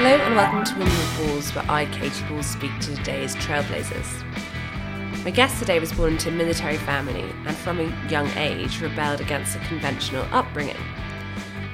Hello 0.00 0.14
and 0.14 0.36
welcome 0.36 0.62
to 0.62 0.78
Women 0.78 0.96
with 0.96 1.16
Balls, 1.18 1.54
where 1.56 1.68
I, 1.68 1.84
Katie 1.86 2.24
Balls, 2.28 2.46
speak 2.46 2.70
to 2.82 2.94
today's 2.94 3.34
trailblazers. 3.34 5.24
My 5.24 5.32
guest 5.32 5.58
today 5.58 5.80
was 5.80 5.92
born 5.92 6.12
into 6.12 6.28
a 6.28 6.32
military 6.32 6.76
family 6.76 7.24
and 7.46 7.56
from 7.56 7.80
a 7.80 8.08
young 8.08 8.28
age 8.36 8.80
rebelled 8.80 9.20
against 9.20 9.56
a 9.56 9.58
conventional 9.66 10.24
upbringing. 10.30 10.76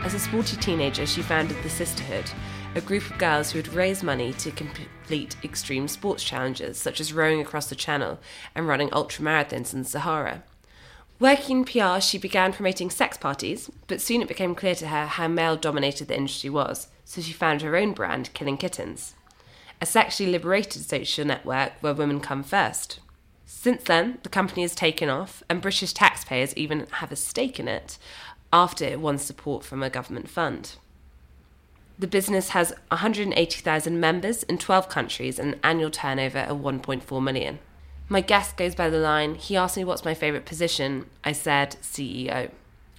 As 0.02 0.14
a 0.14 0.18
sporty 0.18 0.56
teenager, 0.56 1.04
she 1.04 1.20
founded 1.20 1.62
the 1.62 1.68
Sisterhood, 1.68 2.30
a 2.74 2.80
group 2.80 3.04
of 3.10 3.18
girls 3.18 3.50
who 3.50 3.58
would 3.58 3.74
raise 3.74 4.02
money 4.02 4.32
to 4.32 4.50
complete 4.52 5.36
extreme 5.44 5.86
sports 5.86 6.24
challenges 6.24 6.78
such 6.78 7.00
as 7.00 7.12
rowing 7.12 7.42
across 7.42 7.66
the 7.66 7.74
Channel 7.74 8.18
and 8.54 8.66
running 8.66 8.88
ultramarathons 8.88 9.74
in 9.74 9.82
the 9.82 9.88
Sahara. 9.88 10.42
Working 11.20 11.58
in 11.58 11.64
PR, 11.66 12.00
she 12.00 12.16
began 12.16 12.54
promoting 12.54 12.88
sex 12.88 13.18
parties, 13.18 13.70
but 13.86 14.00
soon 14.00 14.22
it 14.22 14.28
became 14.28 14.54
clear 14.54 14.74
to 14.76 14.86
her 14.86 15.04
how 15.08 15.28
male 15.28 15.56
dominated 15.56 16.08
the 16.08 16.16
industry 16.16 16.48
was, 16.48 16.88
so 17.04 17.20
she 17.20 17.32
founded 17.32 17.66
her 17.66 17.76
own 17.76 17.92
brand, 17.92 18.32
Killing 18.34 18.56
Kittens, 18.56 19.14
a 19.80 19.86
sexually 19.86 20.32
liberated 20.32 20.82
social 20.82 21.24
network 21.24 21.72
where 21.80 21.94
women 21.94 22.20
come 22.20 22.42
first. 22.42 23.00
Since 23.46 23.84
then, 23.84 24.18
the 24.22 24.28
company 24.28 24.62
has 24.62 24.74
taken 24.74 25.08
off, 25.08 25.42
and 25.48 25.60
British 25.60 25.92
taxpayers 25.92 26.56
even 26.56 26.86
have 26.92 27.12
a 27.12 27.16
stake 27.16 27.60
in 27.60 27.68
it 27.68 27.98
after 28.52 28.84
it 28.84 29.00
won 29.00 29.18
support 29.18 29.64
from 29.64 29.82
a 29.82 29.90
government 29.90 30.30
fund. 30.30 30.76
The 31.98 32.06
business 32.06 32.50
has 32.50 32.72
180,000 32.88 34.00
members 34.00 34.42
in 34.44 34.58
12 34.58 34.88
countries 34.88 35.38
and 35.38 35.54
an 35.54 35.60
annual 35.62 35.90
turnover 35.90 36.40
of 36.40 36.58
1.4 36.58 37.22
million. 37.22 37.58
My 38.08 38.20
guest 38.20 38.56
goes 38.56 38.74
by 38.74 38.90
the 38.90 38.98
line, 38.98 39.36
he 39.36 39.56
asked 39.56 39.76
me 39.76 39.84
what's 39.84 40.04
my 40.04 40.14
favourite 40.14 40.44
position. 40.44 41.08
I 41.22 41.32
said 41.32 41.76
CEO. 41.80 42.50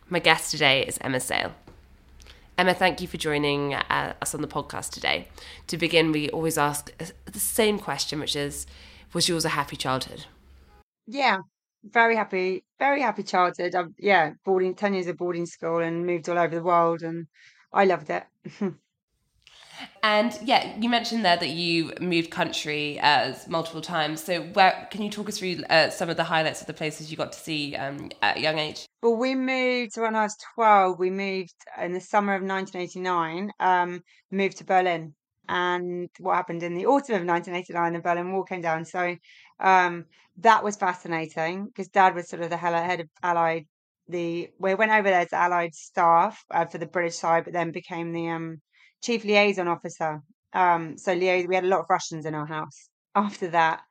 My 0.10 0.20
guest 0.20 0.52
today 0.52 0.86
is 0.86 0.98
Emma 1.02 1.20
Sayle. 1.20 1.54
Emma, 2.58 2.74
thank 2.74 3.02
you 3.02 3.08
for 3.08 3.18
joining 3.18 3.74
uh, 3.74 4.14
us 4.22 4.34
on 4.34 4.42
the 4.42 4.48
podcast 4.48 4.92
today. 4.92 5.28
To 5.68 5.78
begin, 5.78 6.14
we 6.14 6.30
always 6.30 6.58
ask 6.58 6.90
the 7.26 7.40
same 7.40 7.78
question, 7.78 8.20
which 8.20 8.36
is 8.36 8.66
Was 9.14 9.28
yours 9.28 9.44
a 9.44 9.50
happy 9.50 9.76
childhood? 9.76 10.26
Yeah, 11.06 11.40
very 11.84 12.16
happy, 12.16 12.64
very 12.80 13.02
happy 13.02 13.24
childhood. 13.24 13.76
I've, 13.76 13.92
yeah, 13.98 14.32
boarding, 14.46 14.74
10 14.74 14.94
years 14.94 15.08
of 15.08 15.18
boarding 15.18 15.46
school 15.46 15.80
and 15.80 16.06
moved 16.06 16.30
all 16.30 16.38
over 16.38 16.56
the 16.56 16.64
world, 16.64 17.02
and 17.02 17.28
I 17.74 17.84
loved 17.84 18.10
it. 18.10 18.24
And 20.04 20.38
yeah, 20.44 20.76
you 20.80 20.90
mentioned 20.90 21.26
there 21.26 21.38
that 21.38 21.50
you 21.50 21.94
moved 22.00 22.30
country 22.30 23.00
uh, 23.00 23.34
multiple 23.48 23.82
times. 23.82 24.24
So, 24.24 24.42
where 24.42 24.88
can 24.92 25.02
you 25.02 25.10
talk 25.10 25.30
us 25.30 25.40
through 25.40 25.64
uh, 25.70 25.90
some 25.90 26.10
of 26.10 26.18
the 26.18 26.24
highlights 26.24 26.62
of 26.62 26.68
the 26.68 26.74
places 26.74 27.10
you 27.10 27.18
got 27.18 27.32
to 27.32 27.40
see 27.40 27.76
um, 27.76 28.12
at 28.22 28.38
a 28.38 28.40
young 28.40 28.60
age? 28.60 28.86
Well, 29.02 29.16
we 29.16 29.36
moved 29.36 29.98
when 29.98 30.16
I 30.16 30.24
was 30.24 30.38
twelve. 30.56 31.00
We 31.00 31.10
moved 31.10 31.56
in 31.82 31.94
the 31.94 32.02
summer 32.02 32.36
of 32.36 32.44
1989. 32.44 33.52
Um, 33.60 34.02
moved 34.32 34.58
to 34.58 34.64
Berlin, 34.64 35.14
and 35.50 36.10
what 36.20 36.36
happened 36.36 36.64
in 36.64 36.76
the 36.76 36.86
autumn 36.86 37.16
of 37.16 37.28
1989? 37.28 37.94
The 37.94 38.00
Berlin 38.00 38.32
Wall 38.32 38.44
came 38.44 38.62
down. 38.62 38.86
So 38.86 39.16
um, 39.60 40.06
that 40.38 40.64
was 40.64 40.76
fascinating 40.76 41.66
because 41.66 41.88
Dad 41.88 42.16
was 42.16 42.30
sort 42.30 42.42
of 42.42 42.50
the 42.50 42.58
head 42.58 43.00
of 43.00 43.10
Allied. 43.24 43.66
The 44.08 44.50
we 44.60 44.76
went 44.76 44.92
over 44.92 45.10
there 45.10 45.22
as 45.22 45.34
Allied 45.34 45.74
staff 45.74 46.44
uh, 46.52 46.66
for 46.66 46.78
the 46.78 46.86
British 46.86 47.16
side, 47.16 47.46
but 47.46 47.54
then 47.54 47.72
became 47.72 48.12
the 48.12 48.30
um, 48.30 48.62
chief 49.04 49.24
liaison 49.24 49.68
officer. 49.68 50.22
Um, 50.54 50.98
so 50.98 51.14
liaison, 51.14 51.50
we 51.50 51.56
had 51.56 51.66
a 51.66 51.68
lot 51.68 51.82
of 51.82 51.90
Russians 51.90 52.26
in 52.26 52.36
our 52.36 52.46
house 52.46 52.90
after 53.16 53.50
that, 53.50 53.82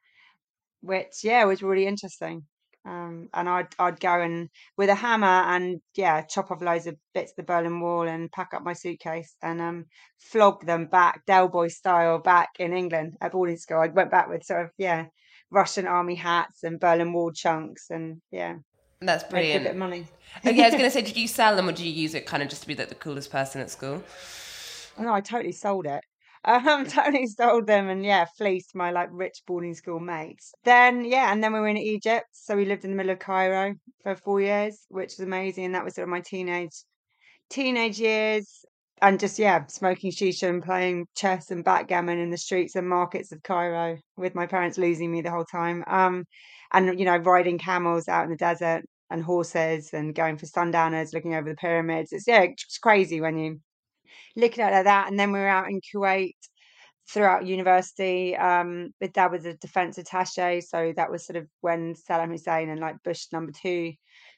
which 0.80 1.22
yeah 1.22 1.44
was 1.44 1.62
really 1.62 1.86
interesting. 1.86 2.44
Um, 2.86 3.30
and 3.32 3.48
I'd 3.48 3.68
I'd 3.78 3.98
go 3.98 4.20
and 4.20 4.50
with 4.76 4.90
a 4.90 4.94
hammer 4.94 5.26
and 5.26 5.80
yeah 5.94 6.20
chop 6.22 6.50
off 6.50 6.60
loads 6.60 6.86
of 6.86 6.96
bits 7.14 7.32
of 7.32 7.36
the 7.36 7.42
Berlin 7.42 7.80
Wall 7.80 8.06
and 8.06 8.30
pack 8.30 8.52
up 8.52 8.62
my 8.62 8.74
suitcase 8.74 9.34
and 9.42 9.60
um, 9.60 9.86
flog 10.18 10.66
them 10.66 10.86
back 10.86 11.24
Del 11.26 11.48
Boy 11.48 11.68
style 11.68 12.18
back 12.18 12.50
in 12.58 12.74
England 12.74 13.16
at 13.22 13.32
boarding 13.32 13.56
school. 13.56 13.78
I 13.78 13.86
went 13.86 14.10
back 14.10 14.28
with 14.28 14.44
sort 14.44 14.66
of 14.66 14.70
yeah 14.76 15.06
Russian 15.50 15.86
army 15.86 16.14
hats 16.14 16.62
and 16.62 16.78
Berlin 16.78 17.12
Wall 17.12 17.32
chunks 17.32 17.86
and 17.90 18.20
yeah. 18.30 18.56
That's 19.00 19.24
brilliant. 19.24 19.62
A 19.62 19.64
bit 19.64 19.70
of 19.72 19.76
money. 19.76 20.06
okay, 20.46 20.62
I 20.62 20.68
was 20.68 20.74
going 20.74 20.84
to 20.84 20.90
say, 20.90 21.02
did 21.02 21.16
you 21.16 21.28
sell 21.28 21.56
them 21.56 21.68
or 21.68 21.72
did 21.72 21.84
you 21.84 21.92
use 21.92 22.14
it 22.14 22.26
kind 22.26 22.42
of 22.42 22.48
just 22.48 22.62
to 22.62 22.68
be 22.68 22.74
like 22.74 22.88
the 22.88 22.94
coolest 22.94 23.30
person 23.30 23.60
at 23.60 23.70
school? 23.70 24.02
No, 24.96 25.12
I 25.14 25.20
totally 25.20 25.52
sold 25.52 25.86
it. 25.86 26.04
Um, 26.46 26.84
totally 26.84 27.26
sold 27.26 27.66
them 27.66 27.88
and 27.88 28.04
yeah, 28.04 28.26
fleeced 28.36 28.74
my 28.74 28.90
like 28.90 29.08
rich 29.10 29.40
boarding 29.46 29.72
school 29.72 29.98
mates. 29.98 30.52
Then 30.64 31.06
yeah, 31.06 31.32
and 31.32 31.42
then 31.42 31.54
we 31.54 31.60
were 31.60 31.68
in 31.68 31.78
Egypt, 31.78 32.26
so 32.32 32.54
we 32.54 32.66
lived 32.66 32.84
in 32.84 32.90
the 32.90 32.96
middle 32.98 33.12
of 33.12 33.18
Cairo 33.18 33.76
for 34.02 34.14
four 34.14 34.42
years, 34.42 34.84
which 34.90 35.12
was 35.16 35.20
amazing. 35.20 35.64
And 35.64 35.74
that 35.74 35.84
was 35.84 35.94
sort 35.94 36.02
of 36.06 36.10
my 36.10 36.20
teenage 36.20 36.84
teenage 37.50 37.98
years, 38.00 38.64
and 39.02 39.20
just 39.20 39.38
yeah, 39.38 39.66
smoking 39.68 40.12
shisha 40.12 40.48
and 40.48 40.62
playing 40.62 41.06
chess 41.16 41.50
and 41.50 41.64
backgammon 41.64 42.18
in 42.18 42.30
the 42.30 42.38
streets 42.38 42.76
and 42.76 42.88
markets 42.88 43.32
of 43.32 43.42
Cairo 43.42 43.98
with 44.16 44.34
my 44.34 44.46
parents 44.46 44.78
losing 44.78 45.10
me 45.12 45.22
the 45.22 45.30
whole 45.30 45.46
time. 45.46 45.84
Um, 45.86 46.24
and 46.72 46.98
you 46.98 47.06
know, 47.06 47.16
riding 47.18 47.58
camels 47.58 48.08
out 48.08 48.24
in 48.24 48.30
the 48.30 48.36
desert 48.36 48.84
and 49.10 49.22
horses 49.22 49.90
and 49.94 50.14
going 50.14 50.36
for 50.38 50.46
sundowners, 50.46 51.14
looking 51.14 51.34
over 51.34 51.48
the 51.48 51.56
pyramids. 51.56 52.12
It's 52.12 52.26
yeah, 52.26 52.42
it's 52.42 52.78
crazy 52.78 53.20
when 53.20 53.38
you 53.38 53.60
looking 54.36 54.64
at 54.64 54.72
like 54.72 54.84
that. 54.84 55.08
And 55.08 55.18
then 55.18 55.32
we 55.32 55.38
were 55.38 55.48
out 55.48 55.70
in 55.70 55.80
Kuwait 55.80 56.34
throughout 57.08 57.46
university. 57.46 58.36
Um, 58.36 58.90
my 59.00 59.08
dad 59.08 59.30
was 59.30 59.44
a 59.44 59.54
defense 59.54 59.98
attache, 59.98 60.60
so 60.62 60.92
that 60.96 61.10
was 61.10 61.26
sort 61.26 61.36
of 61.36 61.46
when 61.60 61.94
Saddam 61.94 62.30
Hussein 62.30 62.70
and 62.70 62.80
like 62.80 63.02
Bush 63.04 63.26
number 63.32 63.52
two 63.52 63.92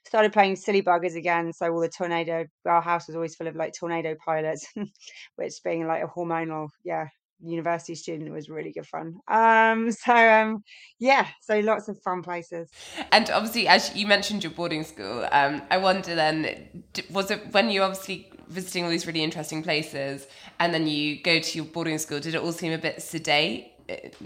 started 0.04 0.32
playing 0.32 0.56
silly 0.56 0.82
buggers 0.82 1.16
again. 1.16 1.52
So 1.52 1.72
all 1.72 1.80
the 1.80 1.88
tornado, 1.88 2.44
our 2.64 2.82
house 2.82 3.06
was 3.06 3.16
always 3.16 3.34
full 3.34 3.48
of 3.48 3.56
like 3.56 3.74
tornado 3.78 4.14
pilots, 4.24 4.66
which 5.36 5.54
being 5.64 5.86
like 5.86 6.02
a 6.02 6.08
hormonal, 6.08 6.68
yeah, 6.84 7.06
university 7.42 7.94
student 7.94 8.28
it 8.28 8.32
was 8.32 8.48
really 8.48 8.72
good 8.72 8.86
fun. 8.86 9.18
Um, 9.28 9.90
so 10.04 10.14
um, 10.14 10.64
yeah, 10.98 11.26
so 11.40 11.58
lots 11.60 11.88
of 11.88 12.00
fun 12.02 12.22
places. 12.22 12.70
And 13.12 13.30
obviously, 13.30 13.68
as 13.68 13.94
you 13.94 14.06
mentioned 14.06 14.44
your 14.44 14.52
boarding 14.52 14.84
school, 14.84 15.26
um, 15.32 15.62
I 15.70 15.78
wonder 15.78 16.14
then, 16.14 16.84
was 17.10 17.30
it 17.30 17.52
when 17.52 17.70
you 17.70 17.82
obviously 17.82 18.30
visiting 18.48 18.84
all 18.84 18.90
these 18.90 19.06
really 19.06 19.22
interesting 19.22 19.62
places, 19.62 20.26
and 20.60 20.72
then 20.72 20.86
you 20.86 21.22
go 21.22 21.40
to 21.40 21.58
your 21.58 21.66
boarding 21.66 21.98
school? 21.98 22.20
Did 22.20 22.34
it 22.34 22.42
all 22.42 22.52
seem 22.52 22.72
a 22.72 22.78
bit 22.78 23.02
sedate? 23.02 23.72
It, 23.88 24.16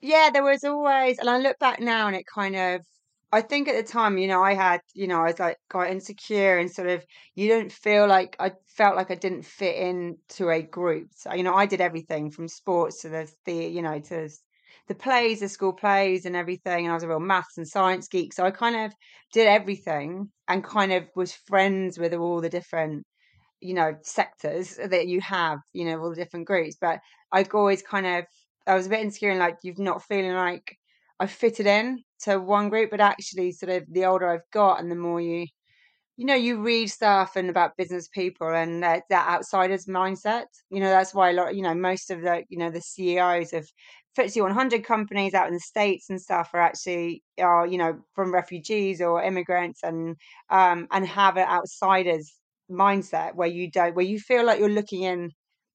yeah, 0.00 0.30
there 0.32 0.42
was 0.42 0.64
always, 0.64 1.18
and 1.18 1.30
I 1.30 1.38
look 1.38 1.58
back 1.58 1.80
now, 1.80 2.06
and 2.06 2.16
it 2.16 2.26
kind 2.26 2.56
of 2.56 2.84
I 3.34 3.40
think 3.40 3.66
at 3.66 3.74
the 3.74 3.82
time, 3.92 4.16
you 4.16 4.28
know, 4.28 4.44
I 4.44 4.54
had, 4.54 4.80
you 4.94 5.08
know, 5.08 5.22
I 5.22 5.24
was 5.24 5.40
like 5.40 5.56
quite 5.68 5.90
insecure 5.90 6.56
and 6.56 6.70
sort 6.70 6.88
of 6.88 7.04
you 7.34 7.48
don't 7.48 7.72
feel 7.72 8.06
like 8.06 8.36
I 8.38 8.52
felt 8.68 8.94
like 8.94 9.10
I 9.10 9.16
didn't 9.16 9.44
fit 9.44 9.74
into 9.74 10.50
a 10.50 10.62
group. 10.62 11.08
So, 11.16 11.34
you 11.34 11.42
know, 11.42 11.54
I 11.54 11.66
did 11.66 11.80
everything 11.80 12.30
from 12.30 12.46
sports 12.46 13.02
to 13.02 13.08
the, 13.08 13.28
the 13.44 13.54
you 13.54 13.82
know, 13.82 13.98
to 13.98 14.28
the 14.86 14.94
plays, 14.94 15.40
the 15.40 15.48
school 15.48 15.72
plays 15.72 16.26
and 16.26 16.36
everything. 16.36 16.84
And 16.84 16.92
I 16.92 16.94
was 16.94 17.02
a 17.02 17.08
real 17.08 17.18
maths 17.18 17.58
and 17.58 17.66
science 17.66 18.06
geek. 18.06 18.32
So 18.32 18.44
I 18.44 18.52
kind 18.52 18.76
of 18.76 18.92
did 19.32 19.48
everything 19.48 20.30
and 20.46 20.62
kind 20.62 20.92
of 20.92 21.08
was 21.16 21.32
friends 21.32 21.98
with 21.98 22.14
all 22.14 22.40
the 22.40 22.48
different, 22.48 23.04
you 23.60 23.74
know, 23.74 23.96
sectors 24.02 24.76
that 24.76 25.08
you 25.08 25.20
have, 25.22 25.58
you 25.72 25.86
know, 25.86 26.00
all 26.00 26.10
the 26.10 26.16
different 26.16 26.46
groups. 26.46 26.76
But 26.80 27.00
I 27.32 27.44
always 27.52 27.82
kind 27.82 28.06
of, 28.06 28.26
I 28.68 28.76
was 28.76 28.86
a 28.86 28.90
bit 28.90 29.00
insecure 29.00 29.30
and 29.30 29.40
like, 29.40 29.56
you've 29.64 29.80
not 29.80 30.04
feeling 30.04 30.34
like 30.34 30.76
I 31.18 31.26
fitted 31.26 31.66
in 31.66 32.04
to 32.24 32.38
one 32.40 32.68
group, 32.70 32.90
but 32.90 33.00
actually, 33.00 33.52
sort 33.52 33.70
of 33.72 33.84
the 33.92 34.04
older 34.06 34.28
I've 34.28 34.50
got 34.52 34.80
and 34.80 34.90
the 34.90 34.96
more 34.96 35.20
you, 35.20 35.46
you 36.16 36.26
know, 36.26 36.34
you 36.34 36.62
read 36.62 36.88
stuff 36.88 37.34
and 37.36 37.50
about 37.50 37.76
business 37.76 38.08
people 38.08 38.48
and 38.48 38.82
that, 38.84 39.02
that 39.10 39.28
outsiders 39.28 39.86
mindset. 39.86 40.44
You 40.70 40.80
know, 40.80 40.90
that's 40.90 41.14
why 41.14 41.30
a 41.30 41.32
lot, 41.32 41.56
you 41.56 41.62
know, 41.62 41.74
most 41.74 42.10
of 42.10 42.22
the, 42.22 42.44
you 42.48 42.58
know, 42.58 42.70
the 42.70 42.80
CEOs 42.80 43.52
of 43.52 43.68
FTSE 44.16 44.42
100 44.42 44.84
companies 44.84 45.34
out 45.34 45.48
in 45.48 45.54
the 45.54 45.60
states 45.60 46.08
and 46.10 46.20
stuff 46.20 46.50
are 46.54 46.60
actually 46.60 47.22
are 47.40 47.66
you 47.66 47.76
know 47.78 47.98
from 48.14 48.32
refugees 48.32 49.00
or 49.00 49.20
immigrants 49.20 49.80
and 49.82 50.16
um 50.50 50.86
and 50.92 51.04
have 51.08 51.36
an 51.36 51.48
outsiders 51.48 52.32
mindset 52.70 53.34
where 53.34 53.48
you 53.48 53.68
don't 53.68 53.96
where 53.96 54.04
you 54.04 54.20
feel 54.20 54.44
like 54.46 54.60
you're 54.60 54.68
looking 54.68 55.02
in 55.02 55.30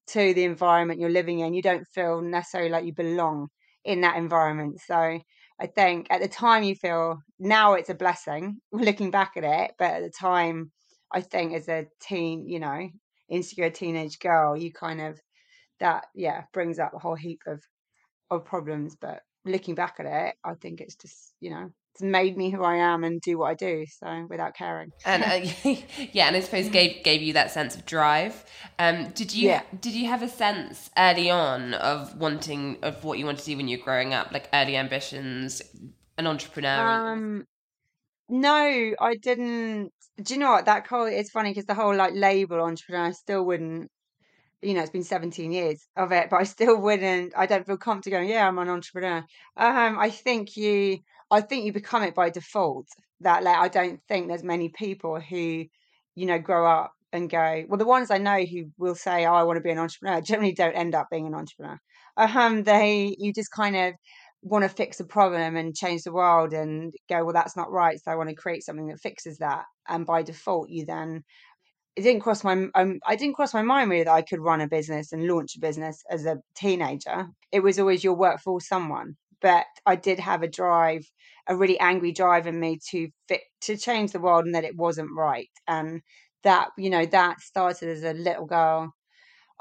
to 0.06 0.32
the 0.34 0.44
environment 0.44 0.98
you're 1.00 1.10
living 1.10 1.40
in 1.40 1.54
you 1.54 1.62
don't 1.62 1.86
feel 1.94 2.20
necessarily 2.22 2.70
like 2.70 2.84
you 2.84 2.94
belong 2.94 3.48
in 3.84 4.00
that 4.00 4.16
environment 4.16 4.80
so 4.86 5.18
I 5.60 5.66
think 5.66 6.06
at 6.10 6.22
the 6.22 6.28
time 6.28 6.62
you 6.62 6.74
feel 6.74 7.20
now 7.38 7.74
it's 7.74 7.90
a 7.90 7.94
blessing 7.94 8.60
looking 8.72 9.10
back 9.10 9.32
at 9.36 9.44
it, 9.44 9.74
but 9.78 9.90
at 9.92 10.02
the 10.02 10.10
time, 10.10 10.72
I 11.12 11.20
think 11.20 11.54
as 11.54 11.68
a 11.68 11.86
teen, 12.00 12.48
you 12.48 12.60
know, 12.60 12.88
insecure 13.28 13.70
teenage 13.70 14.18
girl, 14.18 14.56
you 14.56 14.72
kind 14.72 15.00
of 15.00 15.20
that 15.80 16.06
yeah 16.14 16.44
brings 16.52 16.78
up 16.78 16.94
a 16.94 16.98
whole 16.98 17.14
heap 17.14 17.42
of 17.46 17.62
of 18.30 18.44
problems. 18.44 18.96
But 18.96 19.22
looking 19.44 19.74
back 19.74 19.96
at 19.98 20.06
it, 20.06 20.36
I 20.44 20.54
think 20.54 20.80
it's 20.80 20.96
just 20.96 21.34
you 21.40 21.50
know 21.50 21.70
it's 21.92 22.02
made 22.02 22.36
me 22.36 22.50
who 22.50 22.62
I 22.62 22.76
am 22.76 23.04
and 23.04 23.20
do 23.20 23.38
what 23.38 23.50
I 23.50 23.54
do. 23.54 23.84
So 23.98 24.26
without 24.28 24.54
caring. 24.54 24.90
And 25.04 25.24
uh, 25.24 25.50
yeah, 26.12 26.28
and 26.28 26.36
I 26.36 26.40
suppose 26.40 26.68
gave 26.68 27.02
gave 27.02 27.22
you 27.22 27.32
that 27.34 27.50
sense 27.50 27.74
of 27.74 27.86
drive. 27.86 28.44
Um, 28.78 29.10
did 29.10 29.34
you 29.34 29.48
yeah. 29.48 29.62
did 29.80 29.94
you 29.94 30.08
have 30.08 30.22
a 30.22 30.28
sense 30.28 30.90
early 30.96 31.30
on 31.30 31.74
of 31.74 32.16
wanting 32.16 32.78
of 32.82 33.04
what 33.04 33.18
you 33.18 33.26
wanted 33.26 33.40
to 33.40 33.46
do 33.46 33.56
when 33.56 33.68
you 33.68 33.78
were 33.78 33.84
growing 33.84 34.14
up, 34.14 34.32
like 34.32 34.48
early 34.52 34.76
ambitions, 34.76 35.62
an 36.18 36.26
entrepreneur? 36.26 37.12
Um, 37.12 37.44
no, 38.28 38.92
I 39.00 39.16
didn't. 39.16 39.92
Do 40.22 40.34
you 40.34 40.40
know 40.40 40.52
what 40.52 40.66
that 40.66 40.86
whole? 40.86 41.06
It's 41.06 41.30
funny 41.30 41.50
because 41.50 41.66
the 41.66 41.74
whole 41.74 41.94
like 41.94 42.12
label 42.14 42.60
entrepreneur 42.60 43.06
I 43.06 43.12
still 43.12 43.44
wouldn't 43.44 43.90
you 44.62 44.74
know, 44.74 44.82
it's 44.82 44.90
been 44.90 45.04
17 45.04 45.52
years 45.52 45.86
of 45.96 46.12
it, 46.12 46.28
but 46.28 46.36
I 46.36 46.44
still 46.44 46.76
wouldn't, 46.76 47.32
I 47.36 47.46
don't 47.46 47.66
feel 47.66 47.78
comfortable 47.78 48.18
going, 48.18 48.28
yeah, 48.28 48.46
I'm 48.46 48.58
an 48.58 48.68
entrepreneur. 48.68 49.24
Um, 49.56 49.98
I 49.98 50.10
think 50.10 50.56
you, 50.56 50.98
I 51.30 51.40
think 51.40 51.64
you 51.64 51.72
become 51.72 52.02
it 52.02 52.14
by 52.14 52.30
default. 52.30 52.88
That 53.20 53.42
like, 53.42 53.56
I 53.56 53.68
don't 53.68 54.00
think 54.08 54.28
there's 54.28 54.42
many 54.42 54.70
people 54.70 55.20
who, 55.20 55.64
you 56.14 56.26
know, 56.26 56.38
grow 56.38 56.66
up 56.66 56.92
and 57.12 57.28
go, 57.28 57.64
well, 57.68 57.78
the 57.78 57.84
ones 57.84 58.10
I 58.10 58.18
know 58.18 58.42
who 58.44 58.70
will 58.78 58.94
say, 58.94 59.26
oh, 59.26 59.34
I 59.34 59.42
want 59.42 59.56
to 59.56 59.62
be 59.62 59.70
an 59.70 59.78
entrepreneur, 59.78 60.20
generally 60.20 60.52
don't 60.52 60.74
end 60.74 60.94
up 60.94 61.08
being 61.10 61.26
an 61.26 61.34
entrepreneur. 61.34 61.78
Um, 62.16 62.62
they, 62.62 63.14
you 63.18 63.32
just 63.32 63.50
kind 63.50 63.76
of 63.76 63.94
want 64.42 64.62
to 64.62 64.68
fix 64.68 65.00
a 65.00 65.04
problem 65.04 65.56
and 65.56 65.76
change 65.76 66.02
the 66.02 66.12
world 66.12 66.52
and 66.52 66.94
go, 67.08 67.24
well, 67.24 67.34
that's 67.34 67.56
not 67.56 67.70
right. 67.70 68.00
So 68.02 68.10
I 68.10 68.16
want 68.16 68.30
to 68.30 68.34
create 68.34 68.64
something 68.64 68.86
that 68.88 69.00
fixes 69.00 69.38
that. 69.38 69.64
And 69.88 70.06
by 70.06 70.22
default, 70.22 70.70
you 70.70 70.86
then 70.86 71.22
it 71.96 72.02
didn't 72.02 72.22
cross 72.22 72.44
my 72.44 72.68
um, 72.74 72.98
I 73.06 73.16
didn't 73.16 73.34
cross 73.34 73.52
my 73.52 73.62
mind 73.62 73.90
really 73.90 74.04
that 74.04 74.12
I 74.12 74.22
could 74.22 74.40
run 74.40 74.60
a 74.60 74.68
business 74.68 75.12
and 75.12 75.26
launch 75.26 75.56
a 75.56 75.60
business 75.60 76.02
as 76.10 76.24
a 76.24 76.38
teenager. 76.54 77.26
It 77.52 77.60
was 77.60 77.78
always 77.78 78.04
your 78.04 78.14
work 78.14 78.40
for 78.40 78.60
someone, 78.60 79.16
but 79.40 79.66
I 79.86 79.96
did 79.96 80.18
have 80.18 80.42
a 80.42 80.48
drive, 80.48 81.02
a 81.48 81.56
really 81.56 81.78
angry 81.80 82.12
drive 82.12 82.46
in 82.46 82.58
me 82.60 82.78
to 82.90 83.08
fit 83.28 83.42
to 83.62 83.76
change 83.76 84.12
the 84.12 84.20
world 84.20 84.44
and 84.46 84.54
that 84.54 84.64
it 84.64 84.76
wasn't 84.76 85.10
right. 85.16 85.48
And 85.68 86.02
that 86.42 86.70
you 86.78 86.90
know 86.90 87.04
that 87.06 87.40
started 87.40 87.88
as 87.88 88.02
a 88.04 88.12
little 88.14 88.46
girl 88.46 88.92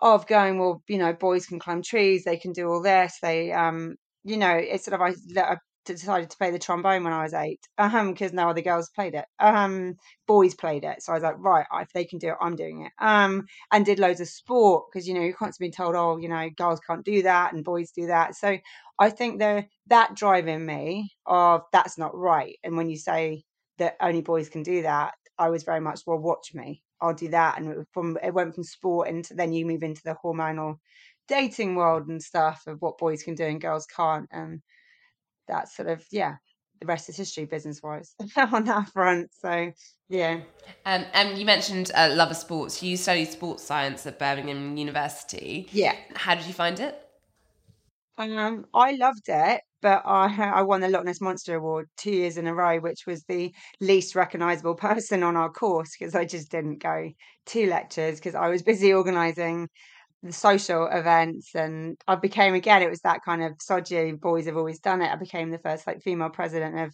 of 0.01 0.25
going 0.27 0.59
well 0.59 0.81
you 0.87 0.97
know 0.97 1.13
boys 1.13 1.45
can 1.45 1.59
climb 1.59 1.81
trees 1.81 2.23
they 2.23 2.37
can 2.37 2.53
do 2.53 2.69
all 2.69 2.81
this 2.81 3.17
they 3.21 3.51
um 3.51 3.95
you 4.23 4.37
know 4.37 4.55
it's 4.55 4.85
sort 4.85 4.95
of 4.95 5.01
I, 5.01 5.41
I 5.41 5.57
decided 5.85 6.29
to 6.29 6.37
play 6.37 6.51
the 6.51 6.59
trombone 6.59 7.03
when 7.03 7.13
I 7.13 7.23
was 7.23 7.33
eight, 7.33 7.61
um, 7.77 8.11
because 8.11 8.33
no 8.33 8.49
other 8.49 8.61
girls 8.61 8.89
played 8.93 9.15
it. 9.15 9.25
Um, 9.39 9.95
boys 10.27 10.53
played 10.53 10.83
it, 10.83 11.01
so 11.01 11.11
I 11.11 11.15
was 11.15 11.23
like, 11.23 11.37
right, 11.39 11.65
if 11.81 11.91
they 11.93 12.05
can 12.05 12.19
do 12.19 12.29
it, 12.29 12.35
I'm 12.41 12.55
doing 12.55 12.85
it. 12.85 12.91
Um, 13.03 13.45
and 13.71 13.85
did 13.85 13.99
loads 13.99 14.21
of 14.21 14.27
sport 14.27 14.85
because 14.91 15.07
you 15.07 15.13
know 15.13 15.21
you're 15.21 15.33
constantly 15.33 15.71
told, 15.71 15.95
oh, 15.95 16.17
you 16.17 16.29
know, 16.29 16.49
girls 16.57 16.79
can't 16.85 17.05
do 17.05 17.21
that 17.23 17.53
and 17.53 17.63
boys 17.63 17.91
do 17.91 18.07
that. 18.07 18.35
So 18.35 18.57
I 18.99 19.09
think 19.09 19.39
the 19.39 19.65
that 19.87 20.15
driving 20.15 20.65
me 20.65 21.13
of 21.25 21.63
that's 21.71 21.97
not 21.97 22.15
right. 22.15 22.57
And 22.63 22.77
when 22.77 22.89
you 22.89 22.97
say 22.97 23.43
that 23.77 23.95
only 24.01 24.21
boys 24.21 24.49
can 24.49 24.61
do 24.61 24.81
that, 24.83 25.13
I 25.37 25.49
was 25.49 25.63
very 25.63 25.79
much 25.79 26.01
well, 26.05 26.17
watch 26.17 26.53
me. 26.53 26.83
I'll 27.01 27.13
do 27.13 27.29
that, 27.29 27.57
and 27.57 27.71
it, 27.71 27.87
from 27.93 28.17
it 28.21 28.33
went 28.33 28.53
from 28.53 28.63
sport 28.63 29.07
into 29.07 29.33
then 29.33 29.53
you 29.53 29.65
move 29.65 29.83
into 29.83 30.03
the 30.03 30.17
hormonal 30.23 30.79
dating 31.29 31.75
world 31.75 32.07
and 32.07 32.21
stuff 32.21 32.63
of 32.67 32.81
what 32.81 32.97
boys 32.97 33.23
can 33.23 33.35
do 33.35 33.45
and 33.45 33.61
girls 33.61 33.85
can't. 33.85 34.27
And 34.31 34.61
that 35.49 35.69
sort 35.69 35.89
of 35.89 36.05
yeah 36.11 36.35
the 36.79 36.85
rest 36.85 37.09
is 37.09 37.17
history 37.17 37.45
business 37.45 37.83
wise 37.83 38.15
on 38.37 38.63
that 38.63 38.87
front 38.89 39.29
so 39.33 39.71
yeah 40.07 40.39
um, 40.85 41.05
and 41.13 41.37
you 41.37 41.45
mentioned 41.45 41.91
uh, 41.93 42.09
love 42.13 42.31
of 42.31 42.37
sports 42.37 42.81
you 42.81 42.95
studied 42.95 43.29
sports 43.29 43.63
science 43.63 44.05
at 44.05 44.17
birmingham 44.17 44.77
university 44.77 45.67
yeah 45.73 45.95
how 46.15 46.35
did 46.35 46.45
you 46.45 46.53
find 46.53 46.79
it 46.79 47.08
um, 48.19 48.65
I 48.73 48.91
loved 48.93 49.27
it, 49.29 49.61
but 49.81 50.03
I 50.05 50.27
I 50.27 50.61
won 50.63 50.81
the 50.81 50.89
Loch 50.89 51.05
Ness 51.05 51.21
Monster 51.21 51.55
Award 51.55 51.87
two 51.97 52.11
years 52.11 52.37
in 52.37 52.47
a 52.47 52.53
row, 52.53 52.79
which 52.79 53.05
was 53.07 53.23
the 53.23 53.53
least 53.79 54.15
recognisable 54.15 54.75
person 54.87 55.23
on 55.23 55.35
our 55.35 55.49
course 55.49 55.89
because 55.97 56.15
I 56.15 56.25
just 56.25 56.51
didn't 56.51 56.79
go 56.83 57.09
to 57.47 57.69
lectures 57.69 58.19
because 58.19 58.35
I 58.35 58.49
was 58.49 58.61
busy 58.63 58.93
organising 58.93 59.69
the 60.23 60.33
social 60.33 60.87
events 60.87 61.55
and 61.55 61.97
I 62.07 62.15
became 62.15 62.53
again 62.53 62.81
it 62.83 62.89
was 62.89 63.01
that 63.01 63.21
kind 63.25 63.43
of 63.43 63.53
sodgy 63.61 64.11
boys 64.13 64.47
have 64.47 64.57
always 64.57 64.79
done 64.79 65.01
it 65.01 65.11
I 65.11 65.15
became 65.15 65.49
the 65.51 65.59
first 65.59 65.87
like 65.87 66.01
female 66.01 66.29
president 66.29 66.77
of 66.79 66.93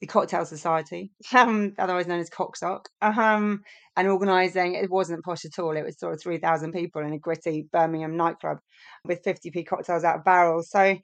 the 0.00 0.06
cocktail 0.06 0.44
society 0.44 1.10
um 1.34 1.72
otherwise 1.78 2.06
known 2.06 2.20
as 2.20 2.30
cocksock 2.30 2.88
um 3.02 3.60
and 3.96 4.08
organizing 4.08 4.74
it 4.74 4.90
wasn't 4.90 5.24
posh 5.24 5.44
at 5.44 5.58
all 5.58 5.76
it 5.76 5.84
was 5.84 5.98
sort 5.98 6.14
of 6.14 6.22
3000 6.22 6.72
people 6.72 7.02
in 7.02 7.12
a 7.12 7.18
gritty 7.18 7.66
Birmingham 7.72 8.16
nightclub 8.16 8.58
with 9.04 9.22
50p 9.24 9.66
cocktails 9.66 10.04
out 10.04 10.16
of 10.16 10.24
barrels. 10.24 10.70
So 10.70 10.96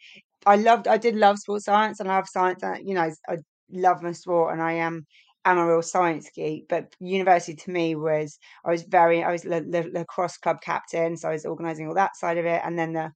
I 0.46 0.56
loved 0.56 0.86
I 0.88 0.98
did 0.98 1.16
love 1.16 1.38
sports 1.38 1.64
science 1.64 2.00
and 2.00 2.10
I 2.10 2.16
love 2.16 2.28
science 2.28 2.62
and 2.62 2.86
you 2.86 2.94
know 2.94 3.10
I 3.28 3.36
love 3.70 4.02
my 4.02 4.12
sport 4.12 4.52
and 4.52 4.62
I 4.62 4.72
am 4.72 5.06
am 5.44 5.58
a 5.58 5.66
real 5.66 5.82
science 5.82 6.30
geek, 6.34 6.66
but 6.68 6.94
university 7.00 7.54
to 7.54 7.70
me 7.70 7.94
was 7.94 8.38
I 8.64 8.70
was 8.70 8.82
very 8.82 9.22
I 9.22 9.32
was 9.32 9.42
the 9.42 9.90
lacrosse 9.92 10.38
club 10.38 10.60
captain, 10.62 11.16
so 11.16 11.28
I 11.28 11.32
was 11.32 11.44
organising 11.44 11.88
all 11.88 11.94
that 11.94 12.16
side 12.16 12.38
of 12.38 12.46
it, 12.46 12.62
and 12.64 12.78
then 12.78 12.92
the 12.92 13.12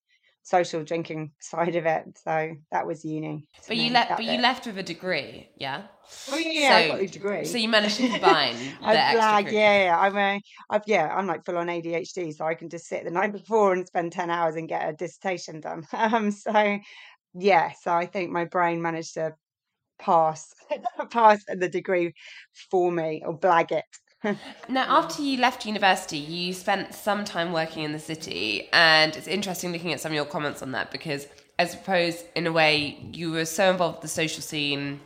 social 0.48 0.82
drinking 0.82 1.32
side 1.40 1.76
of 1.76 1.84
it. 1.84 2.04
So 2.24 2.54
that 2.72 2.86
was 2.86 3.04
uni. 3.04 3.46
But 3.66 3.76
you 3.76 3.90
left. 3.90 4.10
But 4.10 4.18
bit. 4.18 4.26
you 4.26 4.40
left 4.40 4.66
with 4.66 4.78
a 4.78 4.82
degree, 4.82 5.50
yeah. 5.56 5.82
Oh 6.30 6.38
yeah, 6.38 6.68
so, 6.68 6.74
I 6.74 6.88
got 6.88 7.00
a 7.00 7.06
degree. 7.06 7.44
So 7.44 7.58
you 7.58 7.68
managed 7.68 7.98
to 7.98 8.08
combine 8.08 8.56
the 8.80 8.88
extra. 8.88 9.52
Yeah, 9.52 9.84
yeah. 9.84 9.98
I'm 9.98 10.16
a, 10.16 10.40
I've 10.70 10.82
yeah. 10.86 11.14
I'm 11.14 11.26
like 11.26 11.44
full 11.44 11.58
on 11.58 11.66
ADHD, 11.66 12.34
so 12.34 12.46
I 12.46 12.54
can 12.54 12.70
just 12.70 12.86
sit 12.86 13.04
the 13.04 13.10
night 13.10 13.32
before 13.40 13.74
and 13.74 13.86
spend 13.86 14.12
ten 14.12 14.30
hours 14.30 14.56
and 14.56 14.68
get 14.68 14.88
a 14.88 14.92
dissertation 14.92 15.60
done. 15.60 15.86
Um, 15.92 16.30
so 16.30 16.78
yeah, 17.34 17.72
so 17.82 17.92
I 17.92 18.06
think 18.06 18.30
my 18.30 18.44
brain 18.46 18.80
managed 18.80 19.14
to 19.14 19.34
pass 19.98 20.54
pass 21.10 21.44
the 21.46 21.68
degree 21.68 22.14
for 22.70 22.90
me 22.90 23.22
or 23.24 23.38
blag 23.38 23.72
it. 23.72 23.84
now, 24.68 24.98
after 24.98 25.22
you 25.22 25.38
left 25.38 25.64
university, 25.64 26.18
you 26.18 26.52
spent 26.52 26.94
some 26.94 27.24
time 27.24 27.52
working 27.52 27.84
in 27.84 27.92
the 27.92 27.98
city, 27.98 28.68
and 28.72 29.16
it's 29.16 29.28
interesting 29.28 29.72
looking 29.72 29.92
at 29.92 30.00
some 30.00 30.12
of 30.12 30.16
your 30.16 30.24
comments 30.24 30.62
on 30.62 30.72
that 30.72 30.90
because 30.90 31.26
I 31.58 31.66
suppose, 31.66 32.24
in 32.34 32.46
a 32.46 32.52
way, 32.52 32.98
you 33.12 33.30
were 33.30 33.44
so 33.44 33.70
involved 33.70 33.96
with 33.96 34.02
the 34.02 34.08
social 34.08 34.42
scene 34.42 35.00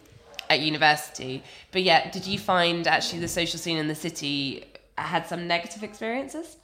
at 0.48 0.60
university, 0.60 1.42
but 1.72 1.82
yet, 1.82 2.12
did 2.12 2.26
you 2.26 2.38
find 2.38 2.86
actually 2.86 3.20
the 3.20 3.28
social 3.28 3.58
scene 3.58 3.76
in 3.76 3.88
the 3.88 3.94
city 3.94 4.64
had 4.96 5.26
some 5.26 5.46
negative 5.46 5.82
experiences? 5.82 6.56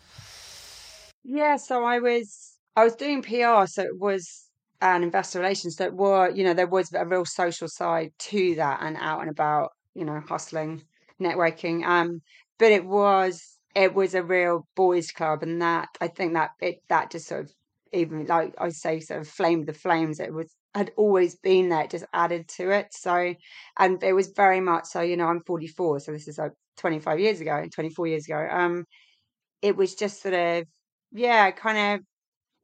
Yeah, 1.25 1.57
so 1.57 1.85
I 1.85 1.99
was 1.99 2.57
I 2.77 2.85
was 2.85 2.95
doing 2.95 3.23
PR, 3.23 3.67
so 3.67 3.83
it 3.83 3.99
was 3.99 4.49
and 4.81 5.03
investor 5.03 5.41
relations 5.41 5.77
that 5.77 5.93
were, 5.93 6.31
you 6.31 6.45
know, 6.45 6.55
there 6.55 6.67
was 6.67 6.93
a 6.93 7.05
real 7.05 7.25
social 7.25 7.69
side 7.69 8.13
to 8.19 8.55
that 8.55 8.79
and 8.81 8.97
out 8.99 9.21
and 9.21 9.31
about, 9.31 9.73
you 9.95 10.05
know, 10.05 10.23
hustling, 10.29 10.83
networking. 11.21 11.85
Um, 11.85 12.21
but 12.59 12.73
it 12.73 12.85
was 12.85 13.43
it 13.75 13.95
was 13.95 14.15
a 14.15 14.23
real 14.23 14.67
boys' 14.77 15.13
club, 15.13 15.43
and 15.43 15.63
that 15.63 15.89
I 16.01 16.09
think 16.09 16.35
that 16.35 16.51
it 16.61 16.77
that 16.89 17.11
just 17.11 17.29
sort 17.29 17.45
of 17.45 17.53
even 17.93 18.27
like 18.27 18.55
I 18.59 18.71
say, 18.71 19.01
sort 19.01 19.21
of 19.21 19.29
flamed 19.29 19.67
the 19.67 19.73
flames. 19.73 20.21
It 20.21 20.33
was 20.33 20.55
had 20.75 20.93
always 20.97 21.37
been 21.37 21.71
there, 21.71 21.83
it 21.83 21.91
just 21.91 22.05
added 22.13 22.49
to 22.49 22.71
it. 22.71 22.89
So, 22.93 23.35
and 23.79 24.03
it 24.03 24.13
was 24.13 24.29
very 24.37 24.61
much 24.61 24.87
so. 24.87 25.01
You 25.01 25.17
know, 25.17 25.27
I'm 25.27 25.43
44, 25.47 26.01
so 26.01 26.13
this 26.13 26.29
is 26.29 26.39
like 26.39 26.53
25 26.79 27.21
years 27.21 27.41
ago, 27.41 27.65
24 27.75 28.07
years 28.07 28.27
ago. 28.27 28.47
Um, 28.51 28.85
it 29.63 29.77
was 29.77 29.95
just 29.95 30.23
sort 30.23 30.35
of 30.35 30.65
yeah, 31.13 31.51
kind 31.53 32.01
of 32.01 32.07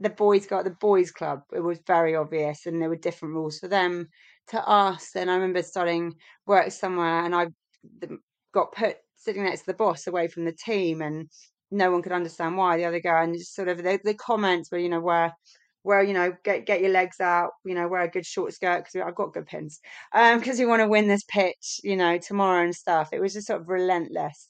the 0.00 0.10
boys 0.10 0.46
got 0.46 0.64
the 0.64 0.70
boys 0.70 1.10
club 1.10 1.40
it 1.52 1.60
was 1.60 1.78
very 1.86 2.16
obvious 2.16 2.66
and 2.66 2.80
there 2.80 2.88
were 2.88 2.96
different 2.96 3.34
rules 3.34 3.58
for 3.58 3.68
them 3.68 4.08
to 4.48 4.68
us 4.68 5.10
and 5.14 5.30
i 5.30 5.34
remember 5.34 5.62
starting 5.62 6.12
work 6.46 6.70
somewhere 6.70 7.24
and 7.24 7.34
i 7.34 7.46
got 8.54 8.72
put 8.72 8.96
sitting 9.16 9.44
next 9.44 9.60
to 9.60 9.66
the 9.66 9.74
boss 9.74 10.06
away 10.06 10.28
from 10.28 10.44
the 10.44 10.52
team 10.52 11.02
and 11.02 11.28
no 11.70 11.90
one 11.90 12.02
could 12.02 12.12
understand 12.12 12.56
why. 12.56 12.76
The 12.76 12.84
other 12.84 13.00
guy 13.00 13.24
and 13.24 13.40
sort 13.40 13.68
of 13.68 13.78
the, 13.78 14.00
the 14.04 14.14
comments 14.14 14.70
were 14.70 14.78
you 14.78 14.88
know 14.88 15.00
where 15.00 15.34
where 15.82 16.02
you 16.02 16.14
know 16.14 16.34
get 16.44 16.66
get 16.66 16.80
your 16.80 16.90
legs 16.90 17.20
out 17.20 17.50
you 17.64 17.74
know 17.74 17.86
wear 17.86 18.02
a 18.02 18.08
good 18.08 18.24
short 18.24 18.54
skirt 18.54 18.78
because 18.78 19.06
i've 19.06 19.14
got 19.14 19.34
good 19.34 19.46
pins 19.46 19.80
um 20.14 20.38
because 20.38 20.58
you 20.58 20.66
want 20.66 20.80
to 20.80 20.88
win 20.88 21.08
this 21.08 21.24
pitch 21.28 21.78
you 21.84 21.96
know 21.96 22.18
tomorrow 22.18 22.64
and 22.64 22.74
stuff. 22.74 23.10
It 23.12 23.20
was 23.20 23.34
just 23.34 23.46
sort 23.48 23.60
of 23.60 23.68
relentless 23.68 24.48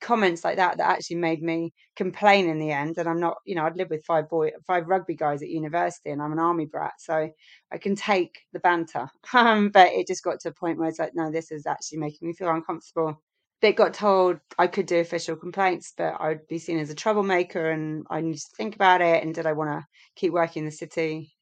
comments 0.00 0.44
like 0.44 0.56
that 0.56 0.76
that 0.76 0.90
actually 0.90 1.16
made 1.16 1.42
me 1.42 1.72
complain 1.96 2.46
in 2.46 2.58
the 2.58 2.70
end 2.70 2.98
and 2.98 3.08
i'm 3.08 3.20
not 3.20 3.36
you 3.46 3.54
know 3.54 3.64
i'd 3.64 3.76
lived 3.76 3.90
with 3.90 4.04
five 4.04 4.28
boy 4.28 4.50
five 4.66 4.86
rugby 4.86 5.14
guys 5.14 5.42
at 5.42 5.48
university 5.48 6.10
and 6.10 6.20
i'm 6.20 6.32
an 6.32 6.38
army 6.38 6.66
brat 6.66 6.92
so 6.98 7.26
i 7.72 7.78
can 7.78 7.96
take 7.96 8.40
the 8.52 8.60
banter 8.60 9.08
um, 9.32 9.70
but 9.70 9.90
it 9.92 10.06
just 10.06 10.22
got 10.22 10.38
to 10.38 10.50
a 10.50 10.52
point 10.52 10.78
where 10.78 10.88
it's 10.88 10.98
like 10.98 11.12
no 11.14 11.30
this 11.32 11.50
is 11.50 11.66
actually 11.66 11.96
making 11.96 12.28
me 12.28 12.34
feel 12.34 12.50
uncomfortable 12.50 13.18
they 13.60 13.72
got 13.72 13.94
told 13.94 14.38
i 14.58 14.66
could 14.66 14.86
do 14.86 14.98
official 14.98 15.36
complaints 15.36 15.92
but 15.96 16.20
i'd 16.20 16.46
be 16.48 16.58
seen 16.58 16.78
as 16.78 16.90
a 16.90 16.94
troublemaker 16.94 17.70
and 17.70 18.06
i 18.10 18.20
need 18.20 18.36
to 18.36 18.50
think 18.56 18.74
about 18.74 19.00
it 19.00 19.22
and 19.22 19.34
did 19.34 19.46
i 19.46 19.52
want 19.52 19.70
to 19.70 19.86
keep 20.16 20.32
working 20.32 20.62
in 20.62 20.66
the 20.66 20.72
city? 20.72 21.32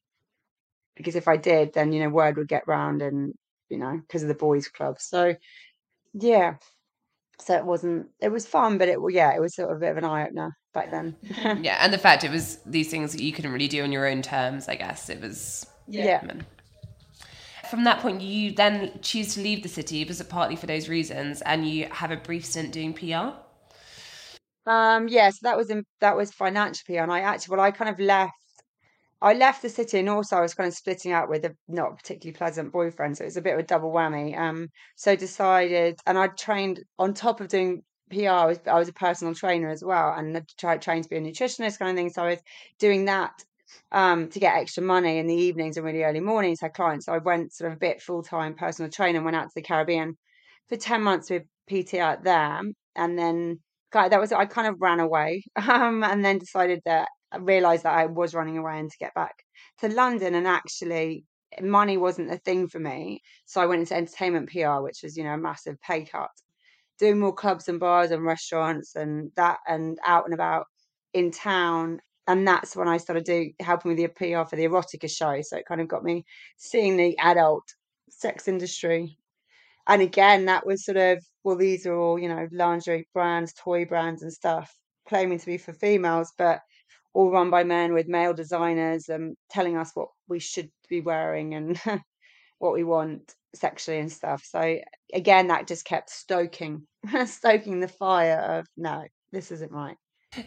Because 0.95 1.15
if 1.15 1.27
i 1.27 1.37
did 1.37 1.73
then 1.73 1.91
you 1.91 2.01
know 2.01 2.09
word 2.09 2.37
would 2.37 2.47
get 2.47 2.67
round 2.67 3.01
and 3.01 3.33
you 3.69 3.77
know 3.77 3.99
because 4.07 4.21
of 4.21 4.27
the 4.27 4.35
boys 4.35 4.67
club. 4.67 4.99
So 4.99 5.35
yeah. 6.13 6.55
So 7.39 7.55
it 7.55 7.65
wasn't 7.65 8.09
it 8.21 8.29
was 8.29 8.45
fun 8.45 8.77
but 8.77 8.89
it 8.89 8.99
yeah 9.09 9.33
it 9.35 9.41
was 9.41 9.55
sort 9.55 9.71
of 9.71 9.77
a 9.77 9.79
bit 9.79 9.91
of 9.91 9.97
an 9.97 10.05
eye-opener 10.05 10.55
back 10.73 10.91
then. 10.91 11.15
Yeah 11.61 11.77
and 11.81 11.91
the 11.91 11.97
fact 11.97 12.23
it 12.23 12.31
was 12.31 12.59
these 12.65 12.89
things 12.89 13.11
that 13.13 13.21
you 13.21 13.31
couldn't 13.31 13.51
really 13.51 13.67
do 13.67 13.83
on 13.83 13.91
your 13.91 14.07
own 14.07 14.21
terms 14.21 14.69
i 14.69 14.75
guess 14.75 15.09
it 15.09 15.19
was 15.19 15.65
yeah, 15.87 16.21
from 17.73 17.85
that 17.85 18.01
point 18.01 18.21
you 18.21 18.51
then 18.51 18.91
choose 19.01 19.33
to 19.33 19.41
leave 19.41 19.63
the 19.63 19.67
city 19.67 20.05
was 20.05 20.21
it 20.21 20.29
partly 20.29 20.55
for 20.55 20.67
those 20.67 20.87
reasons 20.87 21.41
and 21.41 21.67
you 21.67 21.87
have 21.89 22.11
a 22.11 22.15
brief 22.15 22.45
stint 22.45 22.71
doing 22.71 22.93
pr 22.93 23.15
um 24.69 25.07
yeah 25.07 25.31
so 25.31 25.39
that 25.41 25.57
was 25.57 25.71
in 25.71 25.83
that 25.99 26.15
was 26.15 26.31
financial 26.31 26.83
pr 26.85 26.99
and 26.99 27.11
i 27.11 27.21
actually 27.21 27.55
well 27.55 27.65
i 27.65 27.71
kind 27.71 27.89
of 27.89 27.99
left 27.99 28.33
I 29.23 29.33
left 29.33 29.61
the 29.61 29.69
city 29.69 29.99
and 29.99 30.09
also 30.09 30.35
I 30.35 30.41
was 30.41 30.53
kind 30.53 30.67
of 30.67 30.73
splitting 30.73 31.13
out 31.13 31.29
with 31.29 31.45
a 31.45 31.55
not 31.69 31.95
particularly 31.95 32.35
pleasant 32.35 32.73
boyfriend. 32.73 33.17
So 33.17 33.23
it 33.23 33.27
was 33.27 33.37
a 33.37 33.41
bit 33.41 33.53
of 33.53 33.59
a 33.59 33.63
double 33.63 33.89
whammy. 33.89 34.37
Um, 34.37 34.67
so 34.97 35.15
decided, 35.15 35.97
and 36.05 36.17
I 36.17 36.27
trained 36.27 36.83
on 36.99 37.13
top 37.13 37.39
of 37.39 37.47
doing 37.47 37.83
PR. 38.11 38.27
I 38.27 38.45
was, 38.45 38.59
I 38.67 38.77
was 38.77 38.89
a 38.89 38.93
personal 38.93 39.33
trainer 39.33 39.69
as 39.69 39.81
well, 39.81 40.13
and 40.13 40.35
I 40.35 40.41
tried 40.57 40.81
trained 40.81 41.05
to 41.05 41.09
be 41.09 41.15
a 41.15 41.21
nutritionist 41.21 41.79
kind 41.79 41.91
of 41.91 41.95
thing. 41.95 42.09
So 42.09 42.23
I 42.23 42.29
was 42.31 42.39
doing 42.79 43.05
that 43.05 43.31
um, 43.91 44.29
to 44.29 44.39
get 44.39 44.55
extra 44.55 44.83
money 44.83 45.17
in 45.19 45.27
the 45.27 45.35
evenings 45.35 45.77
and 45.77 45.85
really 45.85 46.03
early 46.03 46.19
mornings. 46.19 46.61
Had 46.61 46.73
clients, 46.73 47.05
so 47.05 47.13
I 47.13 47.19
went 47.19 47.53
sort 47.53 47.71
of 47.71 47.77
a 47.77 47.79
bit 47.79 48.01
full 48.01 48.23
time 48.23 48.55
personal 48.55 48.91
trainer. 48.91 49.17
and 49.17 49.25
Went 49.25 49.37
out 49.37 49.45
to 49.47 49.55
the 49.55 49.61
Caribbean 49.61 50.17
for 50.69 50.75
ten 50.77 51.01
months 51.01 51.29
with 51.29 51.43
PT 51.69 51.95
out 51.95 52.23
there, 52.23 52.61
and 52.95 53.17
then 53.19 53.59
that 53.93 54.19
was 54.19 54.31
I 54.31 54.45
kind 54.45 54.67
of 54.67 54.81
ran 54.81 54.99
away, 54.99 55.43
um, 55.55 56.03
and 56.03 56.23
then 56.23 56.37
decided 56.39 56.81
that 56.85 57.07
I 57.31 57.37
realised 57.37 57.83
that 57.83 57.95
I 57.95 58.05
was 58.07 58.33
running 58.33 58.57
away 58.57 58.79
and 58.79 58.89
to 58.89 58.97
get 58.97 59.13
back 59.13 59.35
to 59.81 59.89
London, 59.89 60.35
and 60.35 60.47
actually 60.47 61.25
money 61.61 61.97
wasn't 61.97 62.31
a 62.31 62.37
thing 62.37 62.67
for 62.67 62.79
me. 62.79 63.21
So 63.45 63.61
I 63.61 63.67
went 63.67 63.81
into 63.81 63.95
entertainment 63.95 64.49
PR, 64.49 64.81
which 64.81 64.99
was 65.03 65.17
you 65.17 65.23
know 65.23 65.33
a 65.33 65.37
massive 65.37 65.79
pay 65.81 66.05
cut 66.05 66.29
doing 66.99 67.19
more 67.19 67.33
clubs 67.33 67.67
and 67.67 67.79
bars 67.79 68.11
and 68.11 68.23
restaurants 68.23 68.95
and 68.95 69.31
that 69.35 69.57
and 69.67 69.97
out 70.05 70.25
and 70.25 70.33
about 70.33 70.65
in 71.13 71.31
town. 71.31 71.99
And 72.27 72.47
that's 72.47 72.75
when 72.75 72.87
I 72.87 72.97
started 72.97 73.25
doing 73.25 73.53
helping 73.59 73.89
with 73.95 73.97
the 73.97 74.07
PR 74.07 74.47
for 74.47 74.55
the 74.55 74.65
erotica 74.65 75.09
show. 75.09 75.41
So 75.41 75.57
it 75.57 75.65
kind 75.67 75.81
of 75.81 75.87
got 75.87 76.03
me 76.03 76.25
seeing 76.57 76.95
the 76.97 77.17
adult 77.19 77.63
sex 78.09 78.47
industry. 78.47 79.17
And 79.87 80.01
again, 80.01 80.45
that 80.45 80.65
was 80.65 80.85
sort 80.85 80.97
of, 80.97 81.23
well, 81.43 81.57
these 81.57 81.85
are 81.85 81.95
all, 81.95 82.17
you 82.19 82.29
know, 82.29 82.47
lingerie 82.51 83.07
brands, 83.13 83.53
toy 83.53 83.85
brands 83.85 84.23
and 84.23 84.31
stuff, 84.31 84.73
claiming 85.07 85.39
to 85.39 85.45
be 85.45 85.57
for 85.57 85.73
females, 85.73 86.31
but 86.37 86.61
all 87.13 87.31
run 87.31 87.49
by 87.49 87.63
men 87.63 87.93
with 87.93 88.07
male 88.07 88.33
designers 88.33 89.09
and 89.09 89.35
telling 89.49 89.77
us 89.77 89.91
what 89.93 90.09
we 90.27 90.39
should 90.39 90.69
be 90.89 91.01
wearing 91.01 91.53
and 91.55 91.79
what 92.59 92.73
we 92.73 92.83
want 92.83 93.35
sexually 93.55 93.99
and 93.99 94.11
stuff. 94.11 94.43
So 94.45 94.79
again, 95.13 95.47
that 95.47 95.67
just 95.67 95.85
kept 95.85 96.09
stoking, 96.09 96.87
stoking 97.25 97.79
the 97.79 97.87
fire 97.87 98.39
of 98.39 98.67
no, 98.77 99.05
this 99.31 99.51
isn't 99.51 99.71
right. 99.71 99.97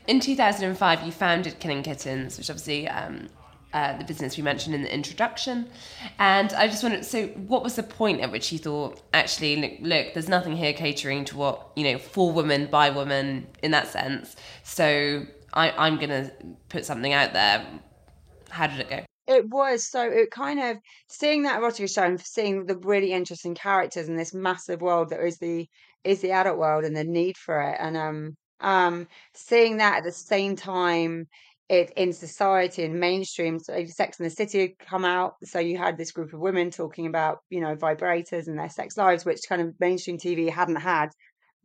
In 0.06 0.20
2005, 0.20 1.02
you 1.04 1.12
founded 1.12 1.58
Killing 1.58 1.82
Kittens, 1.82 2.38
which 2.38 2.50
obviously 2.50 2.88
um, 2.88 3.28
uh, 3.72 3.96
the 3.98 4.04
business 4.04 4.36
we 4.36 4.42
mentioned 4.42 4.74
in 4.74 4.82
the 4.82 4.92
introduction. 4.92 5.68
And 6.18 6.52
I 6.54 6.66
just 6.66 6.82
wanted, 6.82 7.04
so 7.04 7.26
what 7.26 7.62
was 7.62 7.76
the 7.76 7.82
point 7.82 8.20
at 8.20 8.32
which 8.32 8.50
you 8.52 8.58
thought, 8.58 9.02
actually, 9.12 9.56
look, 9.56 9.72
look, 9.80 10.14
there's 10.14 10.28
nothing 10.28 10.56
here 10.56 10.72
catering 10.72 11.24
to 11.26 11.36
what, 11.36 11.72
you 11.76 11.84
know, 11.84 11.98
for 11.98 12.32
women, 12.32 12.66
by 12.66 12.90
women 12.90 13.46
in 13.62 13.70
that 13.72 13.88
sense. 13.88 14.34
So 14.62 15.26
I, 15.52 15.70
I'm 15.72 15.96
going 15.96 16.10
to 16.10 16.32
put 16.68 16.84
something 16.84 17.12
out 17.12 17.32
there. 17.32 17.66
How 18.48 18.66
did 18.66 18.80
it 18.80 18.90
go? 18.90 19.00
It 19.28 19.48
was 19.50 19.84
so 19.84 20.08
it 20.08 20.30
kind 20.30 20.60
of 20.60 20.76
seeing 21.08 21.42
that 21.42 21.60
erotica 21.60 21.92
show 21.92 22.04
and 22.04 22.20
seeing 22.20 22.64
the 22.66 22.76
really 22.76 23.12
interesting 23.12 23.56
characters 23.56 24.08
in 24.08 24.16
this 24.16 24.32
massive 24.32 24.80
world 24.80 25.10
that 25.10 25.20
is 25.20 25.38
the 25.38 25.68
is 26.04 26.20
the 26.20 26.30
adult 26.30 26.58
world 26.58 26.84
and 26.84 26.96
the 26.96 27.02
need 27.02 27.36
for 27.36 27.60
it 27.60 27.76
and 27.80 27.96
um 27.96 28.36
um 28.60 29.06
seeing 29.34 29.76
that 29.78 29.98
at 29.98 30.04
the 30.04 30.12
same 30.12 30.56
time 30.56 31.26
it 31.68 31.92
in 31.96 32.12
society 32.12 32.84
and 32.84 32.98
mainstream 32.98 33.58
so 33.58 33.84
sex 33.86 34.20
in 34.20 34.24
the 34.24 34.30
city 34.30 34.60
had 34.60 34.78
come 34.78 35.04
out 35.04 35.34
so 35.42 35.58
you 35.58 35.76
had 35.76 35.98
this 35.98 36.12
group 36.12 36.32
of 36.32 36.40
women 36.40 36.70
talking 36.70 37.06
about 37.06 37.38
you 37.50 37.60
know 37.60 37.74
vibrators 37.74 38.46
and 38.46 38.58
their 38.58 38.70
sex 38.70 38.96
lives 38.96 39.24
which 39.24 39.40
kind 39.48 39.60
of 39.60 39.74
mainstream 39.80 40.16
tv 40.16 40.48
hadn't 40.48 40.76
had 40.76 41.10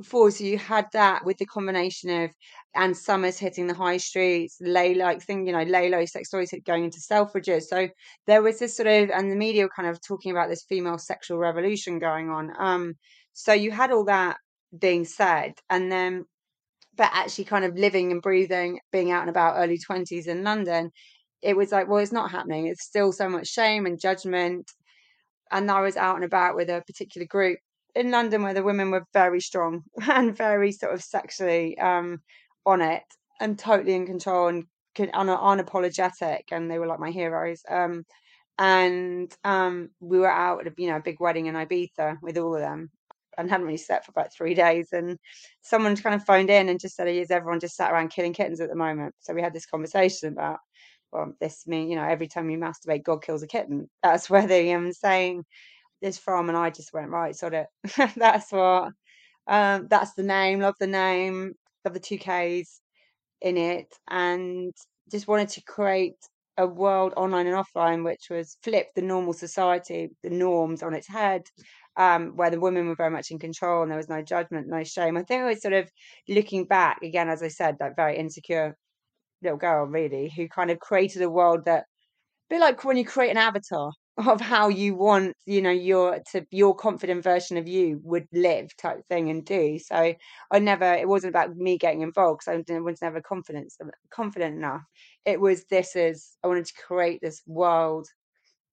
before. 0.01 0.31
So 0.31 0.43
you 0.43 0.57
had 0.57 0.87
that 0.93 1.25
with 1.25 1.37
the 1.37 1.45
combination 1.45 2.23
of 2.23 2.31
Ann 2.75 2.93
Summers 2.93 3.37
hitting 3.37 3.67
the 3.67 3.73
high 3.73 3.97
streets, 3.97 4.57
lay 4.61 4.93
like 4.95 5.21
thing, 5.21 5.45
you 5.45 5.53
know, 5.53 5.63
lay 5.63 5.89
low 5.89 6.05
sex 6.05 6.29
stories 6.29 6.53
going 6.65 6.85
into 6.85 6.99
Selfridges. 6.99 7.63
So 7.63 7.87
there 8.27 8.41
was 8.41 8.59
this 8.59 8.75
sort 8.75 8.87
of, 8.87 9.09
and 9.09 9.31
the 9.31 9.35
media 9.35 9.67
kind 9.73 9.89
of 9.89 9.99
talking 10.01 10.31
about 10.31 10.49
this 10.49 10.65
female 10.67 10.97
sexual 10.97 11.37
revolution 11.37 11.99
going 11.99 12.29
on. 12.29 12.51
Um, 12.57 12.95
so 13.33 13.53
you 13.53 13.71
had 13.71 13.91
all 13.91 14.05
that 14.05 14.37
being 14.77 15.05
said, 15.05 15.53
and 15.69 15.91
then, 15.91 16.25
but 16.95 17.09
actually 17.13 17.45
kind 17.45 17.65
of 17.65 17.77
living 17.77 18.11
and 18.11 18.21
breathing, 18.21 18.79
being 18.91 19.11
out 19.11 19.21
and 19.21 19.29
about 19.29 19.57
early 19.57 19.79
20s 19.79 20.27
in 20.27 20.43
London, 20.43 20.91
it 21.41 21.55
was 21.55 21.71
like, 21.71 21.87
well, 21.87 21.99
it's 21.99 22.11
not 22.11 22.31
happening. 22.31 22.67
It's 22.67 22.83
still 22.83 23.11
so 23.11 23.29
much 23.29 23.47
shame 23.47 23.85
and 23.85 23.99
judgment. 23.99 24.71
And 25.51 25.69
I 25.71 25.81
was 25.81 25.97
out 25.97 26.15
and 26.15 26.25
about 26.25 26.55
with 26.55 26.69
a 26.69 26.83
particular 26.85 27.25
group 27.27 27.59
in 27.95 28.11
London 28.11 28.43
where 28.43 28.53
the 28.53 28.63
women 28.63 28.91
were 28.91 29.05
very 29.13 29.41
strong 29.41 29.83
and 30.09 30.35
very 30.35 30.71
sort 30.71 30.93
of 30.93 31.03
sexually 31.03 31.77
um, 31.79 32.19
on 32.65 32.81
it 32.81 33.03
and 33.39 33.57
totally 33.57 33.95
in 33.95 34.05
control 34.05 34.47
and 34.47 34.65
un- 34.99 35.27
unapologetic, 35.27 36.43
and 36.51 36.69
they 36.69 36.79
were 36.79 36.87
like 36.87 36.99
my 36.99 37.11
heroes. 37.11 37.61
Um, 37.67 38.05
and 38.57 39.33
um, 39.43 39.89
we 39.99 40.19
were 40.19 40.31
out 40.31 40.61
at 40.61 40.67
a, 40.67 40.73
you 40.77 40.89
know 40.89 40.97
a 40.97 41.01
big 41.01 41.19
wedding 41.19 41.47
in 41.47 41.55
Ibiza 41.55 42.17
with 42.21 42.37
all 42.37 42.53
of 42.53 42.61
them, 42.61 42.91
and 43.37 43.49
hadn't 43.49 43.65
really 43.65 43.77
slept 43.77 44.05
for 44.05 44.11
about 44.11 44.33
three 44.33 44.53
days. 44.53 44.89
And 44.93 45.17
someone 45.61 45.95
kind 45.95 46.15
of 46.15 46.23
phoned 46.25 46.49
in 46.49 46.69
and 46.69 46.79
just 46.79 46.95
said, 46.95 47.07
"Is 47.07 47.31
everyone 47.31 47.59
just 47.59 47.75
sat 47.75 47.91
around 47.91 48.09
killing 48.11 48.33
kittens 48.33 48.61
at 48.61 48.69
the 48.69 48.75
moment?" 48.75 49.15
So 49.19 49.33
we 49.33 49.41
had 49.41 49.53
this 49.53 49.65
conversation 49.65 50.29
about, 50.33 50.59
well, 51.11 51.33
this 51.41 51.67
mean 51.67 51.89
you 51.89 51.95
know 51.95 52.03
every 52.07 52.27
time 52.27 52.49
you 52.49 52.57
masturbate, 52.57 53.03
God 53.03 53.23
kills 53.23 53.43
a 53.43 53.47
kitten. 53.47 53.89
That's 54.03 54.29
where 54.29 54.47
they 54.47 54.73
um 54.73 54.91
saying 54.93 55.45
this 56.01 56.17
from 56.17 56.49
and 56.49 56.57
I 56.57 56.69
just 56.69 56.93
went 56.93 57.09
right 57.09 57.35
sort 57.35 57.53
of 57.53 57.65
that's 58.15 58.51
what 58.51 58.91
um 59.47 59.87
that's 59.89 60.13
the 60.13 60.23
name 60.23 60.59
love 60.59 60.75
the 60.79 60.87
name 60.87 61.53
love 61.85 61.93
the 61.93 61.99
two 61.99 62.17
Ks 62.17 62.81
in 63.41 63.57
it 63.57 63.93
and 64.09 64.73
just 65.11 65.27
wanted 65.27 65.49
to 65.49 65.63
create 65.63 66.15
a 66.57 66.67
world 66.67 67.13
online 67.17 67.47
and 67.47 67.55
offline 67.57 68.03
which 68.03 68.27
was 68.29 68.57
flip 68.63 68.87
the 68.95 69.01
normal 69.01 69.33
society 69.33 70.09
the 70.23 70.29
norms 70.29 70.83
on 70.83 70.93
its 70.93 71.07
head 71.07 71.43
um, 71.97 72.35
where 72.35 72.49
the 72.49 72.59
women 72.59 72.87
were 72.87 72.95
very 72.95 73.09
much 73.11 73.31
in 73.31 73.39
control 73.39 73.81
and 73.81 73.91
there 73.91 73.97
was 73.97 74.09
no 74.09 74.21
judgment 74.21 74.67
no 74.67 74.83
shame. 74.83 75.17
I 75.17 75.23
think 75.23 75.41
it 75.41 75.45
was 75.45 75.61
sort 75.61 75.73
of 75.73 75.89
looking 76.29 76.65
back 76.65 76.99
again 77.03 77.29
as 77.29 77.43
I 77.43 77.49
said 77.49 77.77
that 77.79 77.95
very 77.95 78.17
insecure 78.17 78.75
little 79.41 79.57
girl 79.57 79.85
really 79.85 80.31
who 80.35 80.47
kind 80.47 80.71
of 80.71 80.79
created 80.79 81.21
a 81.21 81.29
world 81.29 81.65
that 81.65 81.81
a 81.81 82.55
bit 82.55 82.61
like 82.61 82.83
when 82.83 82.97
you 82.97 83.05
create 83.05 83.31
an 83.31 83.37
avatar 83.37 83.91
of 84.17 84.41
how 84.41 84.67
you 84.67 84.93
want 84.95 85.33
you 85.45 85.61
know 85.61 85.71
your 85.71 86.19
to 86.31 86.45
your 86.51 86.75
confident 86.75 87.23
version 87.23 87.57
of 87.57 87.67
you 87.67 87.99
would 88.03 88.27
live 88.33 88.75
type 88.77 88.99
thing 89.09 89.29
and 89.29 89.45
do. 89.45 89.79
So 89.79 90.13
i 90.51 90.59
never 90.59 90.93
it 90.93 91.07
wasn't 91.07 91.31
about 91.31 91.55
me 91.55 91.77
getting 91.77 92.01
involved 92.01 92.41
because 92.45 92.63
i 92.69 92.79
was 92.79 93.01
never 93.01 93.21
confident 93.21 93.73
confident 94.13 94.55
enough. 94.55 94.81
It 95.25 95.39
was 95.41 95.65
this 95.69 95.95
is 95.95 96.37
i 96.43 96.47
wanted 96.47 96.65
to 96.65 96.73
create 96.87 97.19
this 97.21 97.41
world 97.47 98.07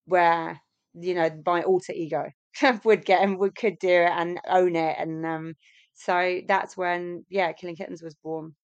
where 0.06 0.60
you 0.94 1.14
know 1.14 1.30
my 1.46 1.62
alter 1.62 1.92
ego 1.92 2.26
would 2.84 3.04
get 3.04 3.22
and 3.22 3.38
would 3.38 3.54
could 3.54 3.78
do 3.78 3.88
it 3.88 4.10
and 4.10 4.40
own 4.48 4.76
it 4.76 4.96
and 4.98 5.24
um 5.26 5.54
so 5.94 6.40
that's 6.46 6.76
when 6.76 7.24
yeah 7.28 7.52
killing 7.52 7.76
kittens 7.76 8.02
was 8.02 8.14
born 8.14 8.54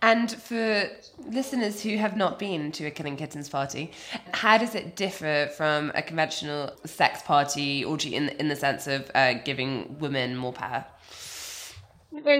and 0.00 0.30
for 0.30 0.88
listeners 1.26 1.82
who 1.82 1.96
have 1.96 2.16
not 2.16 2.38
been 2.38 2.70
to 2.72 2.86
a 2.86 2.90
Killing 2.90 3.16
Kittens 3.16 3.48
party, 3.48 3.90
how 4.32 4.56
does 4.56 4.74
it 4.74 4.94
differ 4.94 5.50
from 5.56 5.90
a 5.94 6.02
conventional 6.02 6.72
sex 6.84 7.22
party 7.22 7.84
orgy 7.84 8.14
in 8.14 8.28
in 8.30 8.48
the 8.48 8.56
sense 8.56 8.86
of 8.86 9.10
uh, 9.14 9.34
giving 9.44 9.98
women 9.98 10.36
more 10.36 10.52
power? 10.52 10.84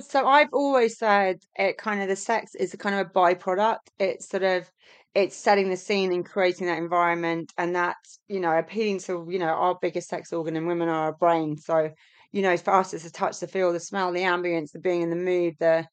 So 0.00 0.26
I've 0.26 0.52
always 0.52 0.97
said 0.97 1.40
it 1.56 1.78
kind 1.78 2.00
of 2.00 2.08
the 2.08 2.16
sex 2.16 2.54
is 2.54 2.73
a 2.73 2.76
kind 2.76 2.94
of 2.94 3.06
a 3.06 3.11
byproduct. 3.11 3.88
It's 3.99 4.28
sort 4.28 4.44
of 4.44 4.70
it's 5.15 5.37
setting 5.37 5.71
the 5.71 5.77
scene 5.77 6.12
and 6.12 6.25
creating 6.25 6.67
that 6.67 6.79
environment, 6.79 7.53
and 7.59 7.75
that's 7.75 8.19
you 8.29 8.41
know 8.41 8.57
appealing 8.57 8.99
to 9.00 9.27
you 9.31 9.38
know 9.38 9.47
our 9.47 9.79
biggest 9.81 10.09
sex 10.09 10.33
organ 10.33 10.57
in 10.57 10.67
women 10.67 10.88
are 10.88 11.07
our 11.07 11.12
brain. 11.12 11.57
So 11.57 11.91
you 12.33 12.43
know 12.43 12.57
for 12.57 12.75
us 12.75 12.95
it's 12.95 13.05
the 13.05 13.11
touch, 13.11 13.41
the 13.41 13.49
feel, 13.49 13.73
the 13.73 13.81
smell, 13.81 14.12
the 14.12 14.21
ambience, 14.21 14.73
the 14.73 14.79
being 14.79 15.03
in 15.03 15.11
the 15.11 15.17
mood, 15.17 15.57
the 15.59 15.87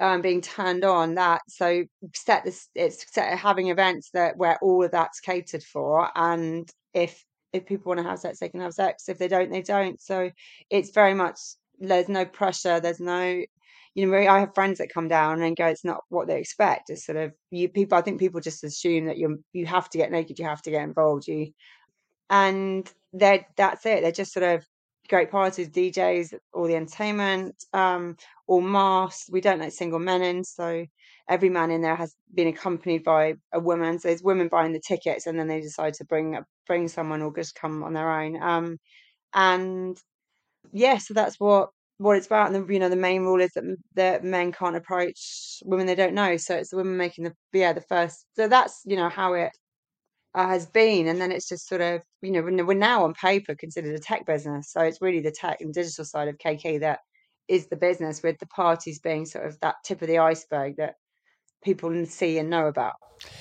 um, 0.00 0.22
being 0.22 0.40
turned 0.40 0.84
on 0.84 1.16
that 1.16 1.42
so 1.48 1.84
set 2.14 2.44
this 2.44 2.68
it's 2.74 3.04
set 3.12 3.38
having 3.38 3.68
events 3.68 4.10
that 4.14 4.36
where 4.36 4.58
all 4.62 4.82
of 4.82 4.90
that's 4.90 5.20
catered 5.20 5.62
for 5.62 6.08
and 6.16 6.70
if 6.94 7.24
if 7.52 7.66
people 7.66 7.90
want 7.90 8.00
to 8.00 8.08
have 8.08 8.18
sex 8.18 8.38
they 8.38 8.48
can 8.48 8.60
have 8.60 8.72
sex 8.72 9.08
if 9.08 9.18
they 9.18 9.28
don't 9.28 9.50
they 9.50 9.62
don't 9.62 10.00
so 10.00 10.30
it's 10.70 10.90
very 10.90 11.12
much 11.14 11.38
there's 11.78 12.08
no 12.08 12.24
pressure 12.24 12.80
there's 12.80 13.00
no 13.00 13.42
you 13.94 14.06
know 14.06 14.16
i 14.16 14.40
have 14.40 14.54
friends 14.54 14.78
that 14.78 14.92
come 14.92 15.08
down 15.08 15.42
and 15.42 15.56
go 15.56 15.66
it's 15.66 15.84
not 15.84 16.00
what 16.08 16.26
they 16.26 16.38
expect 16.38 16.90
it's 16.90 17.04
sort 17.04 17.18
of 17.18 17.32
you 17.50 17.68
people 17.68 17.96
i 17.96 18.00
think 18.02 18.18
people 18.18 18.40
just 18.40 18.64
assume 18.64 19.06
that 19.06 19.18
you 19.18 19.42
you 19.52 19.66
have 19.66 19.88
to 19.88 19.98
get 19.98 20.10
naked 20.10 20.38
you 20.38 20.44
have 20.44 20.62
to 20.62 20.70
get 20.70 20.82
involved 20.82 21.26
you 21.26 21.52
and 22.30 22.92
they 23.12 23.46
that's 23.56 23.84
it 23.86 24.02
they're 24.02 24.12
just 24.12 24.32
sort 24.32 24.44
of 24.44 24.64
great 25.08 25.30
parties, 25.30 25.68
DJs, 25.68 26.34
all 26.52 26.66
the 26.66 26.76
entertainment, 26.76 27.64
um, 27.72 28.16
all 28.46 28.60
masked. 28.60 29.28
We 29.30 29.40
don't 29.40 29.60
let 29.60 29.72
single 29.72 29.98
men 29.98 30.22
in, 30.22 30.44
so 30.44 30.86
every 31.28 31.48
man 31.48 31.70
in 31.70 31.82
there 31.82 31.96
has 31.96 32.14
been 32.34 32.48
accompanied 32.48 33.04
by 33.04 33.34
a 33.52 33.60
woman. 33.60 33.98
So 33.98 34.08
there's 34.08 34.22
women 34.22 34.48
buying 34.48 34.72
the 34.72 34.80
tickets, 34.80 35.26
and 35.26 35.38
then 35.38 35.48
they 35.48 35.60
decide 35.60 35.94
to 35.94 36.04
bring 36.04 36.38
bring 36.66 36.88
someone 36.88 37.22
or 37.22 37.34
just 37.34 37.54
come 37.54 37.82
on 37.82 37.92
their 37.92 38.10
own. 38.10 38.42
Um, 38.42 38.78
and 39.34 39.98
yeah, 40.72 40.98
so 40.98 41.14
that's 41.14 41.38
what 41.38 41.70
what 41.98 42.16
it's 42.16 42.26
about. 42.26 42.52
And 42.52 42.66
the 42.66 42.72
you 42.72 42.78
know 42.78 42.88
the 42.88 42.96
main 42.96 43.22
rule 43.22 43.40
is 43.40 43.52
that 43.52 43.64
that 43.94 44.24
men 44.24 44.52
can't 44.52 44.76
approach 44.76 45.60
women 45.64 45.86
they 45.86 45.94
don't 45.94 46.14
know. 46.14 46.36
So 46.36 46.56
it's 46.56 46.70
the 46.70 46.76
women 46.76 46.96
making 46.96 47.24
the 47.24 47.34
yeah 47.52 47.72
the 47.72 47.80
first. 47.82 48.26
So 48.36 48.48
that's 48.48 48.82
you 48.84 48.96
know 48.96 49.08
how 49.08 49.34
it 49.34 49.52
uh, 50.34 50.48
has 50.48 50.66
been. 50.66 51.08
And 51.08 51.20
then 51.20 51.32
it's 51.32 51.48
just 51.48 51.68
sort 51.68 51.80
of, 51.80 52.02
you 52.20 52.30
know, 52.30 52.42
we're 52.42 52.74
now 52.74 53.04
on 53.04 53.14
paper 53.14 53.54
considered 53.54 53.94
a 53.94 53.98
tech 53.98 54.26
business. 54.26 54.70
So 54.70 54.80
it's 54.80 55.02
really 55.02 55.20
the 55.20 55.30
tech 55.30 55.60
and 55.60 55.72
digital 55.72 56.04
side 56.04 56.28
of 56.28 56.38
KK 56.38 56.80
that 56.80 57.00
is 57.48 57.66
the 57.66 57.76
business 57.76 58.22
with 58.22 58.38
the 58.38 58.46
parties 58.46 59.00
being 59.00 59.26
sort 59.26 59.46
of 59.46 59.58
that 59.60 59.76
tip 59.84 60.00
of 60.00 60.08
the 60.08 60.18
iceberg 60.18 60.76
that 60.76 60.94
people 61.62 62.04
see 62.06 62.38
and 62.38 62.50
know 62.50 62.66
about. 62.66 62.94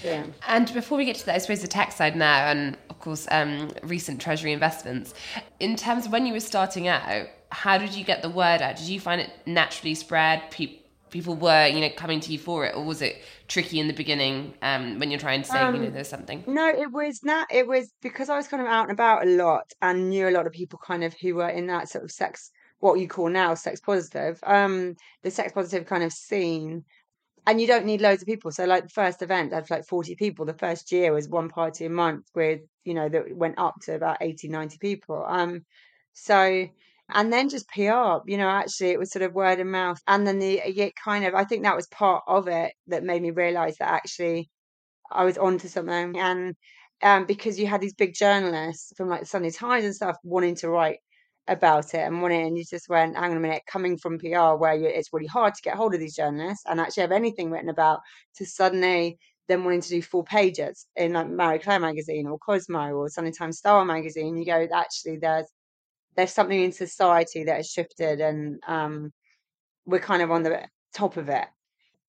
Yeah. 0.04 0.26
And 0.48 0.72
before 0.74 0.98
we 0.98 1.06
get 1.06 1.16
to 1.18 1.26
that, 1.28 1.36
I 1.36 1.38
suppose 1.40 1.62
the 1.62 1.68
tax 1.68 1.96
side 1.96 2.16
now, 2.16 2.48
and 2.48 2.78
of 2.90 3.00
course, 3.00 3.28
um, 3.32 3.72
recent 3.84 4.22
Treasury 4.22 4.54
investments. 4.54 5.14
In 5.60 5.76
terms 5.76 6.06
of 6.06 6.12
when 6.12 6.26
you 6.26 6.34
were 6.34 6.40
starting 6.40 6.88
out, 6.88 7.28
how 7.50 7.78
did 7.78 7.94
you 7.94 8.04
get 8.04 8.22
the 8.22 8.30
word 8.30 8.62
out? 8.62 8.78
Did 8.78 8.88
you 8.88 9.00
find 9.00 9.22
it 9.22 9.32
naturally 9.46 9.96
spread? 9.96 10.50
Pe- 10.52 10.80
people 11.10 11.36
were, 11.36 11.68
you 11.68 11.82
know, 11.82 11.90
coming 11.90 12.20
to 12.22 12.32
you 12.32 12.40
for 12.40 12.66
it, 12.66 12.76
or 12.76 12.84
was 12.84 13.02
it 13.02 13.22
tricky 13.48 13.80
in 13.80 13.88
the 13.88 13.94
beginning 13.94 14.54
um, 14.62 14.98
when 14.98 15.12
you're 15.12 15.20
trying 15.20 15.42
to 15.42 15.48
say, 15.48 15.60
um, 15.60 15.76
you 15.76 15.82
know, 15.82 15.88
um, 15.88 15.94
there's 15.94 16.08
something? 16.08 16.44
No, 16.48 16.68
it 16.70 16.92
was 16.92 17.22
not. 17.24 17.48
It 17.52 17.68
was 17.68 17.94
because 18.02 18.30
I 18.30 18.38
was 18.38 18.48
kind 18.48 18.62
of 18.62 18.68
out 18.68 18.84
and 18.84 18.92
about 18.92 19.28
a 19.28 19.30
lot 19.30 19.74
and 19.82 20.10
knew 20.10 20.28
a 20.28 20.32
lot 20.32 20.48
of 20.48 20.54
people 20.54 20.80
kind 20.84 21.04
of 21.04 21.14
who 21.22 21.36
were 21.36 21.50
in 21.50 21.68
that 21.68 21.90
sort 21.90 22.04
of 22.04 22.12
sex, 22.12 22.52
what 22.80 23.00
you 23.00 23.08
call 23.08 23.30
now 23.30 23.54
sex 23.54 23.80
positive, 23.80 24.40
um, 24.44 24.96
the 25.22 25.30
sex 25.30 25.52
positive 25.52 25.86
kind 25.86 26.04
of 26.04 26.14
scene 26.14 26.86
and 27.48 27.60
you 27.60 27.68
don't 27.68 27.86
need 27.86 28.02
loads 28.02 28.22
of 28.22 28.28
people. 28.28 28.52
So 28.52 28.66
like 28.66 28.84
the 28.84 28.90
first 28.90 29.22
event 29.22 29.54
had 29.54 29.70
like 29.70 29.86
40 29.88 30.16
people. 30.16 30.46
The 30.46 30.54
first 30.54 30.92
year 30.92 31.14
was 31.14 31.28
one 31.28 31.50
party 31.50 31.86
a 31.86 31.90
month 31.90 32.26
with, 32.36 32.62
you 32.84 32.94
know, 32.94 33.10
that 33.10 33.36
went 33.36 33.58
up 33.58 33.76
to 33.84 33.96
about 33.96 34.18
80, 34.22 34.50
90 34.50 34.78
people. 34.78 35.26
Um, 35.28 35.66
so, 36.14 36.68
and 37.10 37.34
then 37.34 37.50
just 37.50 37.68
PR, 37.70 38.20
you 38.26 38.38
know, 38.38 38.50
actually 38.50 38.92
it 38.92 39.00
was 39.00 39.12
sort 39.12 39.24
of 39.24 39.34
word 39.34 39.60
of 39.60 39.68
mouth. 39.68 40.00
And 40.08 40.26
then 40.26 40.40
the, 40.40 40.60
it 40.60 40.94
kind 40.96 41.26
of, 41.26 41.34
I 41.34 41.44
think 41.44 41.64
that 41.64 41.76
was 41.76 41.88
part 41.88 42.24
of 42.28 42.48
it 42.48 42.74
that 42.88 43.04
made 43.04 43.22
me 43.22 43.32
realize 43.32 43.78
that 43.78 43.90
actually 43.90 44.50
I 45.12 45.26
was 45.26 45.38
onto 45.38 45.68
something. 45.68 46.18
And 46.18 46.56
um, 47.02 47.26
because 47.26 47.60
you 47.60 47.66
had 47.66 47.82
these 47.82 47.96
big 47.96 48.14
journalists 48.14 48.94
from 48.96 49.10
like 49.10 49.22
the 49.22 49.26
Sunday 49.26 49.50
Times 49.50 49.84
and 49.84 49.96
stuff 49.96 50.18
wanting 50.24 50.56
to 50.58 50.70
write 50.70 51.00
about 51.48 51.94
it 51.94 52.00
and 52.00 52.22
wanted, 52.22 52.46
and 52.46 52.58
you 52.58 52.64
just 52.64 52.90
went, 52.90 53.16
hang 53.16 53.32
on 53.32 53.38
a 53.38 53.40
minute, 53.40 53.64
coming 53.68 53.98
from 53.98 54.20
PR 54.20 54.56
where 54.56 54.76
you, 54.76 54.86
it's 54.86 55.14
really 55.14 55.28
hard 55.28 55.54
to 55.56 55.62
get 55.62 55.76
hold 55.76 55.94
of 55.94 56.00
these 56.00 56.16
journalists 56.16 56.64
and 56.68 56.80
actually 56.80 57.02
have 57.02 57.12
anything 57.12 57.52
written 57.52 57.70
about, 57.70 58.00
to 58.36 58.46
suddenly 58.46 59.18
then 59.48 59.64
wanting 59.64 59.82
to 59.82 59.90
do 59.90 60.02
full 60.02 60.24
pages 60.24 60.88
in 60.96 61.14
like 61.14 61.28
Marie 61.28 61.60
Claire 61.60 61.80
magazine 61.80 62.28
or 62.28 62.38
Cosmo 62.38 62.94
or 62.94 63.10
Sunday 63.10 63.32
Times 63.32 63.58
Style 63.58 63.84
magazine, 63.86 64.38
you 64.38 64.46
go, 64.46 64.68
actually, 64.74 65.18
there's 65.18 65.48
there's 66.16 66.34
something 66.34 66.62
in 66.62 66.74
society 66.74 67.46
that 67.46 67.58
has 67.58 67.70
shifted, 67.70 68.20
and 68.20 68.62
um, 68.68 69.12
we're 69.86 70.00
kind 70.00 70.22
of 70.22 70.32
on 70.32 70.44
the 70.44 70.68
top 70.94 71.18
of 71.18 71.30
it 71.30 71.46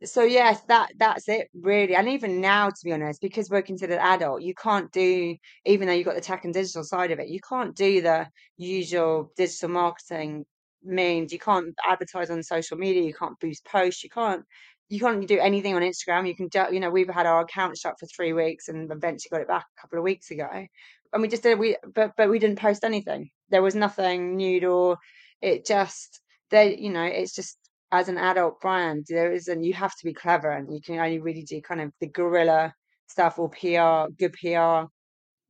so 0.05 0.23
yes 0.23 0.61
that 0.69 0.91
that's 0.99 1.29
it 1.29 1.49
really 1.55 1.95
and 1.95 2.09
even 2.09 2.41
now 2.41 2.69
to 2.69 2.85
be 2.85 2.93
honest 2.93 3.21
because 3.21 3.51
we're 3.51 3.63
considered 3.63 3.99
adult 3.99 4.43
you 4.43 4.55
can't 4.55 4.91
do 4.93 5.37
even 5.65 5.87
though 5.87 5.95
you've 5.95 6.07
got 6.07 6.15
the 6.15 6.21
tech 6.21 6.45
and 6.45 6.55
digital 6.55 6.85
side 6.85 7.11
of 7.11 7.19
it 7.19 7.29
you 7.29 7.41
can't 7.47 7.77
do 7.77 8.01
the 8.01 8.27
usual 8.57 9.33
digital 9.37 9.69
marketing 9.69 10.45
means 10.85 11.33
you 11.33 11.39
can't 11.39 11.75
advertise 11.89 12.31
on 12.31 12.43
social 12.43 12.77
media 12.77 13.03
you 13.03 13.15
can't 13.15 13.39
boost 13.41 13.65
posts 13.65 14.03
you 14.03 14.11
can't 14.11 14.45
you 14.89 14.99
can't 14.99 15.27
do 15.27 15.39
anything 15.39 15.75
on 15.75 15.83
instagram 15.83 16.27
you 16.27 16.35
can 16.35 16.49
you 16.73 16.81
know 16.81 16.91
we've 16.91 17.09
had 17.09 17.27
our 17.27 17.41
account 17.41 17.77
shut 17.79 17.99
for 17.99 18.07
three 18.07 18.33
weeks 18.33 18.69
and 18.69 18.91
eventually 18.91 19.31
got 19.31 19.41
it 19.41 19.49
back 19.49 19.67
a 19.77 19.81
couple 19.81 19.99
of 19.99 20.05
weeks 20.05 20.31
ago 20.31 20.67
and 21.13 21.23
we 21.23 21.29
just 21.29 21.43
did 21.43 21.59
we 21.59 21.77
but 21.95 22.13
but 22.17 22.31
we 22.31 22.39
didn't 22.39 22.59
post 22.59 22.85
anything. 22.85 23.31
There 23.51 23.63
was 23.63 23.75
nothing 23.75 24.37
nude 24.37 24.65
or 24.65 24.99
it 25.41 25.67
just 25.67 26.21
they 26.51 26.77
you 26.77 26.91
know 26.91 27.05
it's 27.05 27.35
just 27.35 27.59
as 27.93 28.09
an 28.09 28.17
adult 28.17 28.61
brand, 28.61 29.05
there 29.09 29.31
isn't, 29.31 29.63
you 29.63 29.75
have 29.75 29.95
to 29.95 30.05
be 30.05 30.15
clever 30.15 30.51
and 30.51 30.73
you 30.73 30.81
can 30.81 30.99
only 30.99 31.21
really 31.21 31.43
do 31.43 31.61
kind 31.61 31.81
of 31.81 31.93
the 32.01 32.07
guerrilla 32.07 32.75
stuff 33.07 33.39
or 33.39 33.51
PR, 33.51 34.11
good 34.19 34.33
PR 34.33 34.89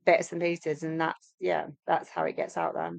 bits 0.05 0.33
and 0.33 0.41
pieces. 0.41 0.83
And 0.83 0.99
that's, 0.99 1.33
yeah, 1.39 1.67
that's 1.87 2.09
how 2.09 2.25
it 2.25 2.35
gets 2.35 2.57
out 2.57 2.73
there. 2.73 2.91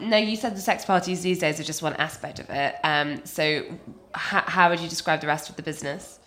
No, 0.00 0.16
you 0.16 0.36
said 0.36 0.56
the 0.56 0.60
sex 0.60 0.84
parties 0.84 1.20
these 1.22 1.40
days 1.40 1.58
are 1.60 1.64
just 1.64 1.82
one 1.82 1.94
aspect 1.94 2.38
of 2.38 2.48
it. 2.48 2.76
Um, 2.82 3.26
so, 3.26 3.64
how 4.14 4.70
would 4.70 4.80
you 4.80 4.88
describe 4.88 5.20
the 5.20 5.26
rest 5.26 5.50
of 5.50 5.56
the 5.56 5.62
business? 5.62 6.18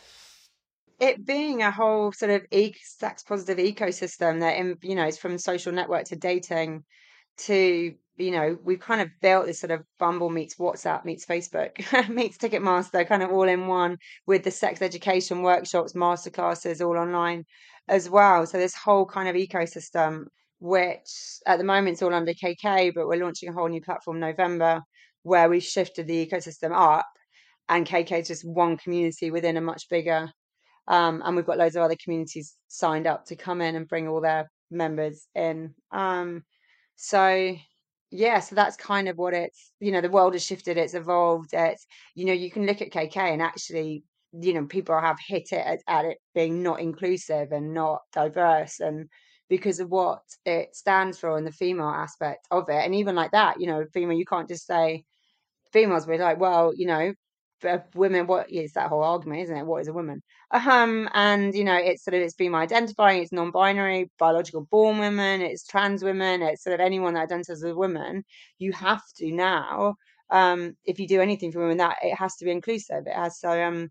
It 1.00 1.26
being 1.26 1.64
a 1.64 1.72
whole 1.72 2.12
sort 2.12 2.32
of 2.32 2.44
e- 2.52 2.76
sex 2.84 3.24
positive 3.24 3.58
ecosystem 3.58 4.42
that, 4.42 4.58
in, 4.58 4.78
you 4.84 4.96
know, 4.96 5.06
it's 5.06 5.18
from 5.18 5.38
social 5.40 5.72
network 5.72 6.06
to 6.06 6.16
dating 6.16 6.84
to 7.38 7.94
you 8.18 8.32
know, 8.32 8.58
we've 8.64 8.80
kind 8.80 9.02
of 9.02 9.10
built 9.22 9.46
this 9.46 9.60
sort 9.60 9.72
of 9.72 9.84
Bumble 10.00 10.30
meets 10.30 10.56
WhatsApp 10.56 11.04
meets 11.04 11.26
Facebook 11.26 12.10
meets 12.10 12.38
Ticketmaster 12.38 13.08
kind 13.08 13.24
of 13.24 13.32
all 13.32 13.44
in 13.44 13.68
one 13.68 13.98
with 14.26 14.44
the 14.44 14.52
sex 14.52 14.82
education 14.82 15.42
workshops, 15.42 15.94
masterclasses 15.94 16.86
all 16.86 16.98
online 16.98 17.44
as 17.88 18.10
well. 18.10 18.46
So 18.46 18.58
this 18.58 18.76
whole 18.76 19.06
kind 19.06 19.28
of 19.28 19.36
ecosystem, 19.36 20.26
which 20.60 21.10
at 21.46 21.58
the 21.58 21.66
moment 21.66 21.96
is 21.96 22.02
all 22.02 22.14
under 22.14 22.34
KK, 22.34 22.94
but 22.96 23.08
we're 23.08 23.24
launching 23.24 23.50
a 23.50 23.54
whole 23.54 23.68
new 23.68 23.82
platform 23.82 24.20
November 24.20 24.82
where 25.24 25.50
we've 25.50 25.64
shifted 25.64 26.08
the 26.08 26.26
ecosystem 26.26 26.72
up 26.74 27.06
and 27.68 27.86
KK 27.86 28.22
is 28.22 28.28
just 28.28 28.48
one 28.48 28.78
community 28.78 29.30
within 29.30 29.58
a 29.58 29.62
much 29.62 29.90
bigger 29.90 30.30
um, 30.88 31.22
and 31.26 31.36
we've 31.36 31.46
got 31.46 31.58
loads 31.58 31.76
of 31.76 31.82
other 31.82 31.98
communities 32.02 32.56
signed 32.68 33.08
up 33.08 33.26
to 33.26 33.36
come 33.36 33.62
in 33.62 33.76
and 33.76 33.88
bring 33.88 34.08
all 34.08 34.22
their 34.22 34.50
members 34.70 35.28
in. 35.36 35.74
Um, 35.92 36.44
so 36.96 37.56
yeah, 38.12 38.40
so 38.40 38.56
that's 38.56 38.78
kind 38.78 39.08
of 39.10 39.18
what 39.18 39.34
it's, 39.34 39.72
you 39.80 39.92
know, 39.92 40.02
the 40.02 40.10
world 40.10 40.34
has 40.34 40.46
shifted, 40.46 40.78
it's 40.78 40.94
evolved. 40.94 41.50
It's, 41.54 41.86
you 42.14 42.26
know, 42.26 42.34
you 42.34 42.50
can 42.52 42.66
look 42.66 42.82
at 42.82 42.92
KK 42.92 43.18
and 43.18 43.42
actually, 43.42 44.04
you 44.32 44.54
know, 44.54 44.66
people 44.66 45.00
have 45.00 45.18
hit 45.26 45.52
it 45.52 45.66
at, 45.66 45.80
at 45.88 46.06
it 46.06 46.18
being 46.34 46.64
not 46.64 46.80
inclusive 46.80 47.52
and 47.52 47.74
not 47.74 48.02
diverse 48.14 48.80
and 48.80 49.10
because 49.50 49.80
of 49.80 49.90
what 49.90 50.22
it 50.46 50.76
stands 50.76 51.20
for 51.20 51.38
and 51.38 51.46
the 51.46 51.52
female 51.52 51.90
aspect 51.90 52.48
of 52.52 52.70
it. 52.70 52.84
And 52.86 52.96
even 52.96 53.16
like 53.16 53.32
that, 53.32 53.60
you 53.60 53.68
know, 53.68 53.86
female, 53.94 54.18
you 54.18 54.26
can't 54.26 54.48
just 54.48 54.66
say 54.66 55.04
females, 55.72 56.08
we're 56.08 56.18
like, 56.18 56.40
well, 56.40 56.74
you 56.76 56.88
know, 56.88 57.14
women 57.96 58.28
what 58.28 58.50
is 58.52 58.74
that 58.74 58.90
whole 58.90 59.04
argument 59.04 59.42
isn't 59.42 59.58
it? 59.58 59.66
What 59.66 59.82
is 59.82 59.88
a 59.88 59.94
woman? 59.94 60.22
Um 60.52 61.10
and 61.14 61.54
you 61.56 61.64
know 61.64 61.76
it's 61.76 62.04
sort 62.04 62.16
of 62.16 62.22
it's 62.22 62.36
being 62.36 62.54
identifying 62.56 63.22
it's 63.22 63.32
non-binary 63.32 64.12
biological 64.20 64.68
born 64.70 65.00
women 65.00 65.42
it's 65.42 65.66
trans 65.66 66.04
women 66.04 66.42
it's 66.42 66.64
sort 66.64 66.74
of 66.74 66.80
anyone 66.80 67.14
that 67.16 67.24
identifies 67.24 67.64
as 67.64 67.64
a 67.64 67.76
woman 67.76 68.24
you 68.60 68.72
have 68.74 69.02
to 69.18 69.32
now 69.32 69.96
um 70.32 70.74
if 70.86 71.00
you 71.00 71.08
do 71.08 71.22
anything 71.22 71.52
for 71.52 71.60
women 71.60 71.78
that 71.78 71.98
it 72.04 72.16
has 72.16 72.36
to 72.38 72.46
be 72.46 72.52
inclusive. 72.52 73.04
It 73.08 73.14
has 73.16 73.40
so 73.40 73.50
um 73.64 73.90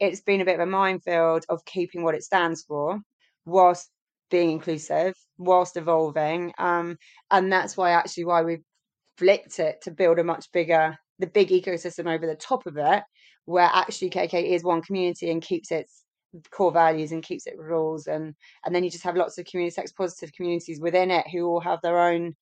it's 0.00 0.20
been 0.20 0.40
a 0.40 0.44
bit 0.44 0.54
of 0.54 0.60
a 0.60 0.66
minefield 0.66 1.44
of 1.48 1.64
keeping 1.64 2.02
what 2.02 2.14
it 2.14 2.22
stands 2.22 2.62
for 2.62 3.00
whilst 3.44 3.90
being 4.30 4.50
inclusive 4.50 5.14
whilst 5.38 5.76
evolving 5.76 6.52
um 6.58 6.96
and 7.30 7.52
that's 7.52 7.76
why 7.76 7.90
actually 7.92 8.24
why 8.24 8.42
we've 8.42 8.64
flicked 9.18 9.58
it 9.60 9.80
to 9.82 9.90
build 9.90 10.18
a 10.18 10.24
much 10.24 10.50
bigger 10.52 10.96
the 11.18 11.26
big 11.26 11.48
ecosystem 11.48 12.12
over 12.12 12.26
the 12.26 12.34
top 12.34 12.66
of 12.66 12.76
it, 12.76 13.02
where 13.44 13.70
actually 13.72 14.10
KK 14.10 14.52
is 14.52 14.64
one 14.64 14.82
community 14.82 15.30
and 15.30 15.42
keeps 15.42 15.70
its 15.70 16.02
core 16.50 16.72
values 16.72 17.12
and 17.12 17.22
keeps 17.22 17.46
its 17.46 17.56
rules 17.58 18.06
and 18.08 18.34
and 18.64 18.74
then 18.74 18.84
you 18.84 18.90
just 18.90 19.04
have 19.04 19.16
lots 19.16 19.38
of 19.38 19.46
community 19.46 19.72
sex 19.72 19.92
positive 19.92 20.30
communities 20.34 20.78
within 20.80 21.10
it 21.10 21.26
who 21.28 21.46
all 21.46 21.60
have 21.60 21.80
their 21.82 21.98
own 21.98 22.34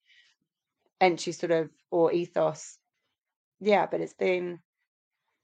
entry 1.00 1.32
sort 1.32 1.52
of 1.52 1.70
or 1.92 2.12
ethos. 2.12 2.78
Yeah 3.60 3.86
but 3.88 4.00
it's 4.00 4.14
been 4.14 4.58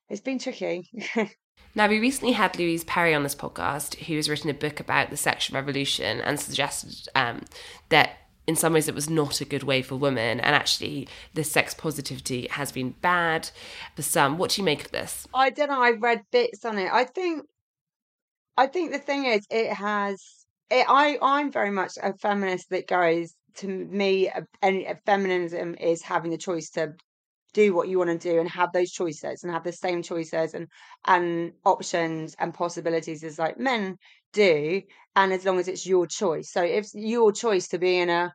it's 0.09 0.23
been 0.23 0.39
tricky. 0.39 0.91
Now, 1.75 1.89
we 1.89 2.01
recently 2.01 2.33
had 2.33 2.59
Louise 2.59 2.83
Perry 2.85 3.15
on 3.15 3.23
this 3.23 3.35
podcast, 3.35 3.95
who 4.07 4.17
has 4.17 4.29
written 4.29 4.51
a 4.51 4.55
book 4.55 4.81
about 4.81 5.11
the 5.11 5.17
sexual 5.17 5.55
revolution 5.55 6.21
and 6.21 6.41
suggested 6.41 7.09
um, 7.15 7.45
that 7.91 8.17
in 8.51 8.57
some 8.57 8.73
ways 8.73 8.89
it 8.89 8.95
was 8.97 9.09
not 9.09 9.41
a 9.41 9.45
good 9.45 9.63
way 9.63 9.81
for 9.81 9.95
women 9.95 10.41
and 10.41 10.57
actually 10.57 11.07
the 11.35 11.45
sex 11.45 11.73
positivity 11.73 12.49
has 12.51 12.73
been 12.73 12.91
bad. 13.01 13.49
For 13.95 14.03
some 14.03 14.33
um, 14.33 14.39
what 14.39 14.51
do 14.51 14.61
you 14.61 14.65
make 14.65 14.85
of 14.85 14.91
this? 14.91 15.27
I 15.33 15.51
don't 15.51 15.71
know 15.71 15.81
i've 15.81 16.03
read 16.03 16.23
bits 16.33 16.65
on 16.65 16.77
it. 16.77 16.91
I 16.93 17.05
think 17.05 17.45
i 18.57 18.67
think 18.67 18.91
the 18.91 18.99
thing 18.99 19.25
is 19.25 19.47
it 19.51 19.73
has 19.73 20.21
it, 20.69 20.85
i 20.89 21.17
i'm 21.23 21.53
very 21.53 21.71
much 21.71 21.93
a 22.03 22.13
feminist 22.15 22.69
that 22.71 22.89
goes 22.89 23.33
to 23.59 23.69
me 23.69 24.29
feminism 25.07 25.77
is 25.77 26.03
having 26.03 26.33
the 26.33 26.45
choice 26.49 26.71
to 26.71 26.93
do 27.53 27.75
what 27.75 27.89
you 27.89 27.99
want 27.99 28.11
to 28.11 28.29
do 28.31 28.39
and 28.41 28.49
have 28.49 28.73
those 28.73 28.91
choices 28.91 29.43
and 29.43 29.53
have 29.53 29.65
the 29.65 29.73
same 29.73 30.03
choices 30.03 30.55
and 30.55 30.67
and 31.07 31.53
options 31.65 32.35
and 32.39 32.53
possibilities 32.53 33.23
as 33.23 33.39
like 33.39 33.59
men 33.59 33.97
do 34.33 34.83
and 35.17 35.33
as 35.33 35.45
long 35.45 35.59
as 35.59 35.69
it's 35.69 35.87
your 35.87 36.07
choice 36.07 36.53
so 36.53 36.63
if 36.63 36.87
your 36.95 37.33
choice 37.33 37.69
to 37.69 37.79
be 37.79 37.99
in 37.99 38.09
a 38.11 38.33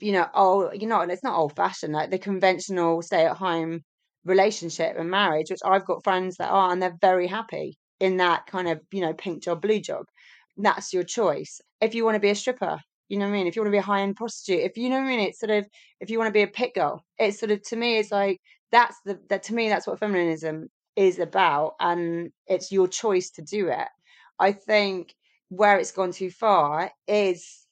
you 0.00 0.12
know 0.12 0.26
oh 0.34 0.72
you 0.72 0.86
know 0.86 1.00
it's 1.00 1.24
not 1.24 1.36
old 1.36 1.54
fashioned 1.56 1.92
like 1.92 2.10
the 2.10 2.18
conventional 2.18 3.02
stay 3.02 3.26
at 3.26 3.36
home 3.36 3.80
relationship 4.24 4.96
and 4.98 5.10
marriage 5.10 5.50
which 5.50 5.60
i've 5.64 5.86
got 5.86 6.04
friends 6.04 6.36
that 6.36 6.50
are 6.50 6.70
and 6.70 6.82
they're 6.82 6.96
very 7.00 7.26
happy 7.26 7.76
in 8.00 8.18
that 8.18 8.46
kind 8.46 8.68
of 8.68 8.80
you 8.92 9.00
know 9.00 9.12
pink 9.14 9.42
job 9.42 9.60
blue 9.62 9.80
job 9.80 10.04
that's 10.56 10.92
your 10.92 11.04
choice 11.04 11.60
if 11.80 11.94
you 11.94 12.04
want 12.04 12.14
to 12.14 12.20
be 12.20 12.30
a 12.30 12.34
stripper 12.34 12.78
you 13.08 13.18
know 13.18 13.24
what 13.24 13.30
I 13.30 13.38
mean? 13.38 13.46
If 13.46 13.56
you 13.56 13.62
want 13.62 13.68
to 13.68 13.76
be 13.76 13.78
a 13.78 13.82
high 13.82 14.02
end 14.02 14.16
prostitute, 14.16 14.60
if 14.60 14.76
you 14.76 14.90
know 14.90 14.96
what 14.96 15.04
I 15.04 15.08
mean, 15.08 15.20
it's 15.20 15.40
sort 15.40 15.50
of 15.50 15.66
if 16.00 16.10
you 16.10 16.18
want 16.18 16.28
to 16.28 16.32
be 16.32 16.42
a 16.42 16.46
pit 16.46 16.74
girl, 16.74 17.02
it's 17.18 17.40
sort 17.40 17.50
of 17.50 17.62
to 17.62 17.76
me, 17.76 17.98
it's 17.98 18.10
like 18.10 18.38
that's 18.70 18.96
the 19.04 19.18
that 19.30 19.44
to 19.44 19.54
me 19.54 19.68
that's 19.68 19.86
what 19.86 19.98
feminism 19.98 20.68
is 20.96 21.18
about, 21.18 21.74
and 21.80 22.30
it's 22.46 22.70
your 22.70 22.86
choice 22.86 23.30
to 23.30 23.42
do 23.42 23.68
it. 23.68 23.88
I 24.38 24.52
think 24.52 25.14
where 25.48 25.78
it's 25.78 25.92
gone 25.92 26.12
too 26.12 26.30
far 26.30 26.90
is 27.06 27.66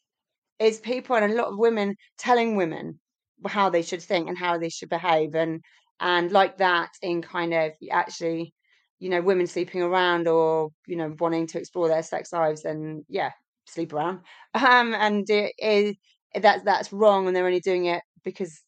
is 0.59 0.79
people 0.81 1.17
and 1.17 1.33
a 1.33 1.37
lot 1.37 1.49
of 1.49 1.59
women 1.59 1.95
telling 2.19 2.57
women 2.57 2.99
how 3.47 3.69
they 3.71 3.83
should 3.83 4.03
think 4.03 4.29
and 4.29 4.39
how 4.39 4.59
they 4.59 4.69
should 4.69 4.89
behave 4.89 5.35
and 5.35 5.63
and 6.01 6.33
like 6.33 6.59
that 6.59 6.91
in 7.03 7.23
kind 7.23 7.55
of 7.55 7.73
actually 7.91 8.55
you 8.99 9.11
know 9.11 9.21
women 9.23 9.47
sleeping 9.47 9.83
around 9.83 10.29
or 10.29 10.71
you 10.87 10.97
know 10.97 11.15
wanting 11.21 11.47
to 11.47 11.59
explore 11.59 11.89
their 11.89 12.03
sex 12.03 12.33
lives 12.33 12.65
and 12.65 13.05
yeah 13.09 13.31
sleep 13.67 13.93
around. 13.93 14.21
Um 14.55 14.95
and 14.95 15.29
it 15.31 15.53
is 15.59 15.97
that's 16.41 16.63
that's 16.65 16.93
wrong 16.93 17.27
and 17.27 17.37
they're 17.37 17.47
only 17.47 17.61
doing 17.61 17.87
it 17.87 18.03
because 18.25 18.61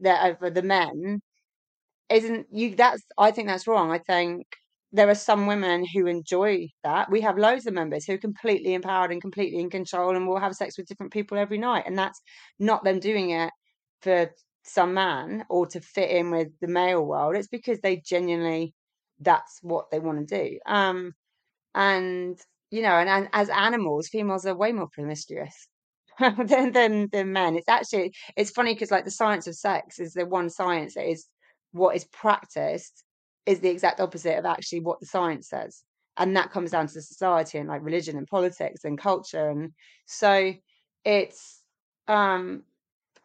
they're 0.00 0.22
over 0.24 0.50
the 0.50 0.62
men 0.62 1.20
isn't 2.10 2.46
you 2.52 2.74
that's 2.76 3.02
i 3.18 3.30
think 3.30 3.48
that's 3.48 3.66
wrong. 3.66 3.90
I 3.92 3.98
think 3.98 4.46
there 4.94 5.10
are 5.10 5.14
some 5.16 5.48
women 5.48 5.84
who 5.84 6.06
enjoy 6.06 6.68
that. 6.84 7.10
We 7.10 7.20
have 7.22 7.36
loads 7.36 7.66
of 7.66 7.74
members 7.74 8.04
who 8.04 8.14
are 8.14 8.18
completely 8.18 8.74
empowered 8.74 9.10
and 9.10 9.20
completely 9.20 9.58
in 9.58 9.68
control 9.68 10.14
and 10.14 10.28
will 10.28 10.38
have 10.38 10.54
sex 10.54 10.78
with 10.78 10.86
different 10.86 11.12
people 11.12 11.36
every 11.36 11.58
night 11.58 11.82
and 11.86 11.98
that's 11.98 12.22
not 12.60 12.84
them 12.84 13.00
doing 13.00 13.30
it 13.30 13.50
for 14.02 14.30
some 14.62 14.94
man 14.94 15.44
or 15.50 15.66
to 15.66 15.80
fit 15.80 16.10
in 16.10 16.30
with 16.30 16.48
the 16.60 16.68
male 16.68 17.04
world. 17.04 17.34
It's 17.34 17.48
because 17.48 17.80
they 17.80 18.02
genuinely 18.06 18.72
that's 19.20 19.58
what 19.62 19.90
they 19.90 19.98
want 19.98 20.28
to 20.28 20.42
do. 20.42 20.58
Um 20.64 21.12
and 21.74 22.38
you 22.70 22.82
know 22.82 22.94
and, 22.94 23.08
and 23.08 23.28
as 23.32 23.48
animals 23.48 24.08
females 24.08 24.46
are 24.46 24.56
way 24.56 24.70
more 24.70 24.88
promiscuous 24.92 25.66
than, 26.20 26.70
than 26.70 27.08
than 27.10 27.32
men. 27.32 27.56
It's 27.56 27.68
actually 27.68 28.14
it's 28.36 28.50
funny 28.50 28.74
because 28.74 28.92
like 28.92 29.04
the 29.04 29.10
science 29.10 29.48
of 29.48 29.56
sex 29.56 29.98
is 29.98 30.12
the 30.12 30.24
one 30.24 30.50
science 30.50 30.94
that 30.94 31.10
is 31.10 31.26
what 31.72 31.96
is 31.96 32.04
practiced 32.04 33.03
is 33.46 33.60
the 33.60 33.68
exact 33.68 34.00
opposite 34.00 34.38
of 34.38 34.44
actually 34.46 34.80
what 34.80 35.00
the 35.00 35.06
science 35.06 35.48
says 35.48 35.82
and 36.16 36.36
that 36.36 36.50
comes 36.52 36.70
down 36.70 36.86
to 36.86 37.00
society 37.02 37.58
and 37.58 37.68
like 37.68 37.82
religion 37.82 38.16
and 38.16 38.26
politics 38.26 38.84
and 38.84 38.98
culture 38.98 39.50
and 39.50 39.72
so 40.06 40.52
it's 41.04 41.62
um 42.08 42.62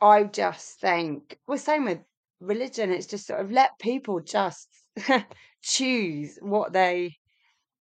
i 0.02 0.24
just 0.24 0.80
think 0.80 1.38
well 1.48 1.58
same 1.58 1.86
with 1.86 2.00
religion 2.40 2.92
it's 2.92 3.06
just 3.06 3.28
sort 3.28 3.40
of 3.40 3.52
let 3.52 3.72
people 3.80 4.20
just 4.20 4.68
choose 5.62 6.38
what 6.42 6.74
they 6.74 7.14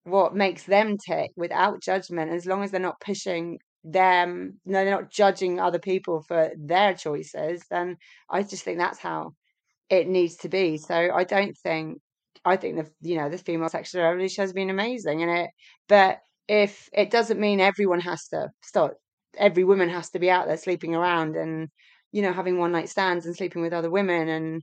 what 0.04 0.34
makes 0.34 0.64
them 0.64 0.96
tick 0.98 1.30
without 1.36 1.82
judgment 1.82 2.32
as 2.32 2.46
long 2.46 2.62
as 2.62 2.70
they're 2.70 2.80
not 2.80 3.00
pushing 3.00 3.58
them 3.84 4.58
no 4.66 4.84
they're 4.84 4.94
not 4.94 5.10
judging 5.10 5.60
other 5.60 5.78
people 5.78 6.22
for 6.22 6.50
their 6.58 6.94
choices 6.94 7.62
then 7.70 7.96
i 8.30 8.42
just 8.42 8.64
think 8.64 8.78
that's 8.78 8.98
how 8.98 9.30
it 9.90 10.06
needs 10.06 10.36
to 10.36 10.48
be. 10.48 10.76
So 10.76 10.94
i 10.94 11.24
don't 11.24 11.56
think 11.62 11.98
i 12.44 12.56
think 12.56 12.76
the 12.76 12.90
you 13.00 13.16
know 13.16 13.28
the 13.28 13.38
female 13.38 13.68
sexual 13.68 14.02
revolution 14.02 14.42
has 14.42 14.52
been 14.52 14.70
amazing 14.70 15.20
in 15.20 15.28
it 15.28 15.50
but 15.88 16.18
if 16.48 16.88
it 16.92 17.10
doesn't 17.10 17.40
mean 17.40 17.60
everyone 17.60 18.00
has 18.00 18.26
to 18.28 18.48
start 18.62 18.96
every 19.36 19.64
woman 19.64 19.88
has 19.88 20.10
to 20.10 20.18
be 20.18 20.30
out 20.30 20.46
there 20.46 20.56
sleeping 20.56 20.94
around 20.94 21.36
and 21.36 21.68
you 22.12 22.22
know 22.22 22.32
having 22.32 22.58
one 22.58 22.72
night 22.72 22.88
stands 22.88 23.26
and 23.26 23.36
sleeping 23.36 23.62
with 23.62 23.72
other 23.72 23.90
women 23.90 24.28
and 24.28 24.62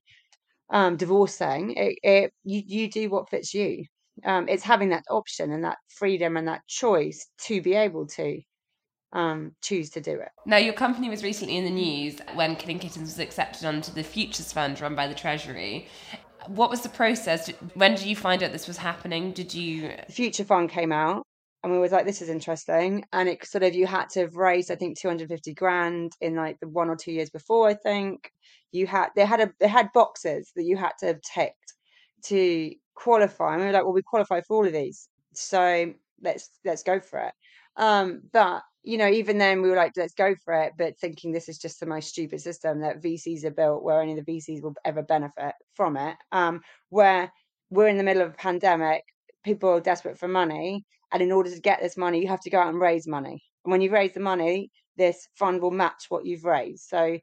um 0.71 0.97
divorcing 0.97 1.73
it, 1.75 1.97
it 2.03 2.33
you 2.43 2.61
you 2.65 2.89
do 2.89 3.09
what 3.09 3.29
fits 3.29 3.53
you 3.53 3.83
um 4.25 4.47
it's 4.49 4.63
having 4.63 4.89
that 4.89 5.03
option 5.09 5.51
and 5.51 5.63
that 5.63 5.77
freedom 5.89 6.37
and 6.37 6.47
that 6.47 6.65
choice 6.67 7.27
to 7.37 7.61
be 7.61 7.73
able 7.73 8.07
to 8.07 8.41
um, 9.15 9.53
choose 9.63 9.89
to 9.91 10.01
do 10.01 10.19
it. 10.19 10.29
Now, 10.45 10.57
your 10.57 10.73
company 10.73 11.09
was 11.09 11.23
recently 11.23 11.57
in 11.57 11.63
the 11.63 11.71
news 11.71 12.19
when 12.33 12.55
Killing 12.55 12.79
Kittens 12.79 13.09
was 13.09 13.19
accepted 13.19 13.65
onto 13.65 13.91
the 13.91 14.03
Futures 14.03 14.51
Fund 14.51 14.79
run 14.81 14.93
by 14.93 15.07
the 15.07 15.15
Treasury. 15.15 15.87
What 16.47 16.69
was 16.69 16.81
the 16.81 16.89
process? 16.89 17.49
When 17.73 17.95
did 17.95 18.05
you 18.05 18.15
find 18.15 18.41
out 18.43 18.51
this 18.51 18.67
was 18.67 18.77
happening? 18.77 19.31
Did 19.31 19.53
you? 19.53 19.91
Future 20.09 20.43
Fund 20.43 20.69
came 20.69 20.91
out, 20.91 21.25
and 21.63 21.71
we 21.71 21.79
was 21.79 21.91
like, 21.91 22.05
"This 22.05 22.21
is 22.21 22.29
interesting." 22.29 23.05
And 23.13 23.29
it 23.29 23.45
sort 23.45 23.63
of 23.63 23.73
you 23.73 23.87
had 23.87 24.09
to 24.11 24.21
have 24.21 24.35
raised, 24.35 24.71
I 24.71 24.75
think, 24.75 24.97
two 24.97 25.07
hundred 25.07 25.29
fifty 25.29 25.53
grand 25.53 26.13
in 26.21 26.35
like 26.35 26.59
the 26.59 26.67
one 26.67 26.89
or 26.89 26.95
two 26.95 27.11
years 27.11 27.29
before. 27.29 27.67
I 27.67 27.73
think 27.73 28.31
you 28.71 28.87
had 28.87 29.09
they 29.15 29.25
had 29.25 29.41
a 29.41 29.51
they 29.59 29.67
had 29.67 29.93
boxes 29.93 30.51
that 30.55 30.63
you 30.63 30.77
had 30.77 30.91
to 30.99 31.07
have 31.07 31.21
ticked 31.21 31.73
to 32.25 32.71
qualify. 32.95 33.53
And 33.53 33.61
we 33.61 33.67
were 33.67 33.73
like, 33.73 33.83
"Well, 33.83 33.93
we 33.93 34.01
qualify 34.01 34.41
for 34.41 34.57
all 34.57 34.67
of 34.67 34.73
these, 34.73 35.09
so 35.33 35.93
let's 36.21 36.49
let's 36.63 36.83
go 36.83 36.99
for 36.99 37.19
it." 37.19 37.33
Um, 37.77 38.21
but 38.31 38.61
you 38.85 38.97
know, 38.97 39.07
even 39.09 39.37
then 39.37 39.61
we 39.61 39.69
were 39.69 39.75
like, 39.75 39.93
let's 39.97 40.13
go 40.13 40.35
for 40.43 40.53
it, 40.53 40.73
but 40.77 40.97
thinking 40.99 41.31
this 41.31 41.49
is 41.49 41.57
just 41.57 41.79
the 41.79 41.85
most 41.85 42.09
stupid 42.09 42.39
system 42.39 42.81
that 42.81 43.01
VCs 43.01 43.43
are 43.43 43.51
built 43.51 43.83
where 43.83 43.99
only 43.99 44.15
the 44.15 44.21
VCs 44.21 44.61
will 44.61 44.75
ever 44.85 45.01
benefit 45.01 45.53
from 45.73 45.97
it. 45.97 46.15
Um, 46.31 46.61
where 46.89 47.31
we're 47.69 47.87
in 47.87 47.97
the 47.97 48.03
middle 48.03 48.21
of 48.21 48.29
a 48.29 48.37
pandemic, 48.37 49.03
people 49.43 49.69
are 49.69 49.81
desperate 49.81 50.19
for 50.19 50.27
money, 50.27 50.85
and 51.11 51.21
in 51.21 51.31
order 51.31 51.49
to 51.49 51.59
get 51.59 51.81
this 51.81 51.97
money, 51.97 52.21
you 52.21 52.27
have 52.27 52.41
to 52.41 52.49
go 52.49 52.59
out 52.59 52.69
and 52.69 52.79
raise 52.79 53.07
money. 53.07 53.41
And 53.63 53.71
when 53.71 53.81
you 53.81 53.91
raise 53.91 54.13
the 54.13 54.19
money, 54.19 54.69
this 54.97 55.27
fund 55.35 55.61
will 55.61 55.71
match 55.71 56.05
what 56.09 56.25
you've 56.25 56.45
raised. 56.45 56.83
So 56.87 57.17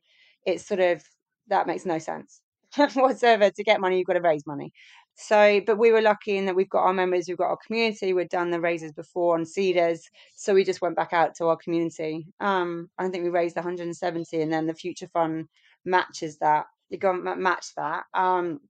it's 0.44 0.66
sort 0.66 0.80
of 0.80 1.02
that 1.48 1.66
makes 1.66 1.84
no 1.86 1.98
sense 1.98 2.40
whatsoever. 2.94 3.50
To 3.50 3.64
get 3.64 3.80
money, 3.80 3.98
you've 3.98 4.06
got 4.06 4.14
to 4.14 4.20
raise 4.20 4.46
money. 4.46 4.72
So, 5.14 5.60
but 5.66 5.78
we 5.78 5.92
were 5.92 6.00
lucky 6.00 6.36
in 6.36 6.46
that 6.46 6.56
we've 6.56 6.70
got 6.70 6.84
our 6.84 6.92
members, 6.92 7.28
we've 7.28 7.36
got 7.36 7.50
our 7.50 7.58
community. 7.64 8.12
We'd 8.12 8.28
done 8.28 8.50
the 8.50 8.60
raises 8.60 8.92
before 8.92 9.34
on 9.34 9.44
Seedrs, 9.44 10.00
so 10.34 10.54
we 10.54 10.64
just 10.64 10.80
went 10.80 10.96
back 10.96 11.12
out 11.12 11.34
to 11.36 11.46
our 11.46 11.56
community. 11.56 12.26
Um, 12.40 12.88
I 12.98 13.08
think 13.08 13.24
we 13.24 13.30
raised 13.30 13.56
170, 13.56 14.40
and 14.40 14.52
then 14.52 14.66
the 14.66 14.74
Future 14.74 15.08
Fund 15.08 15.46
matches 15.84 16.38
that. 16.38 16.66
The 16.90 16.98
government 16.98 17.40
matched 17.40 17.76
that. 17.76 18.04
Um, 18.12 18.60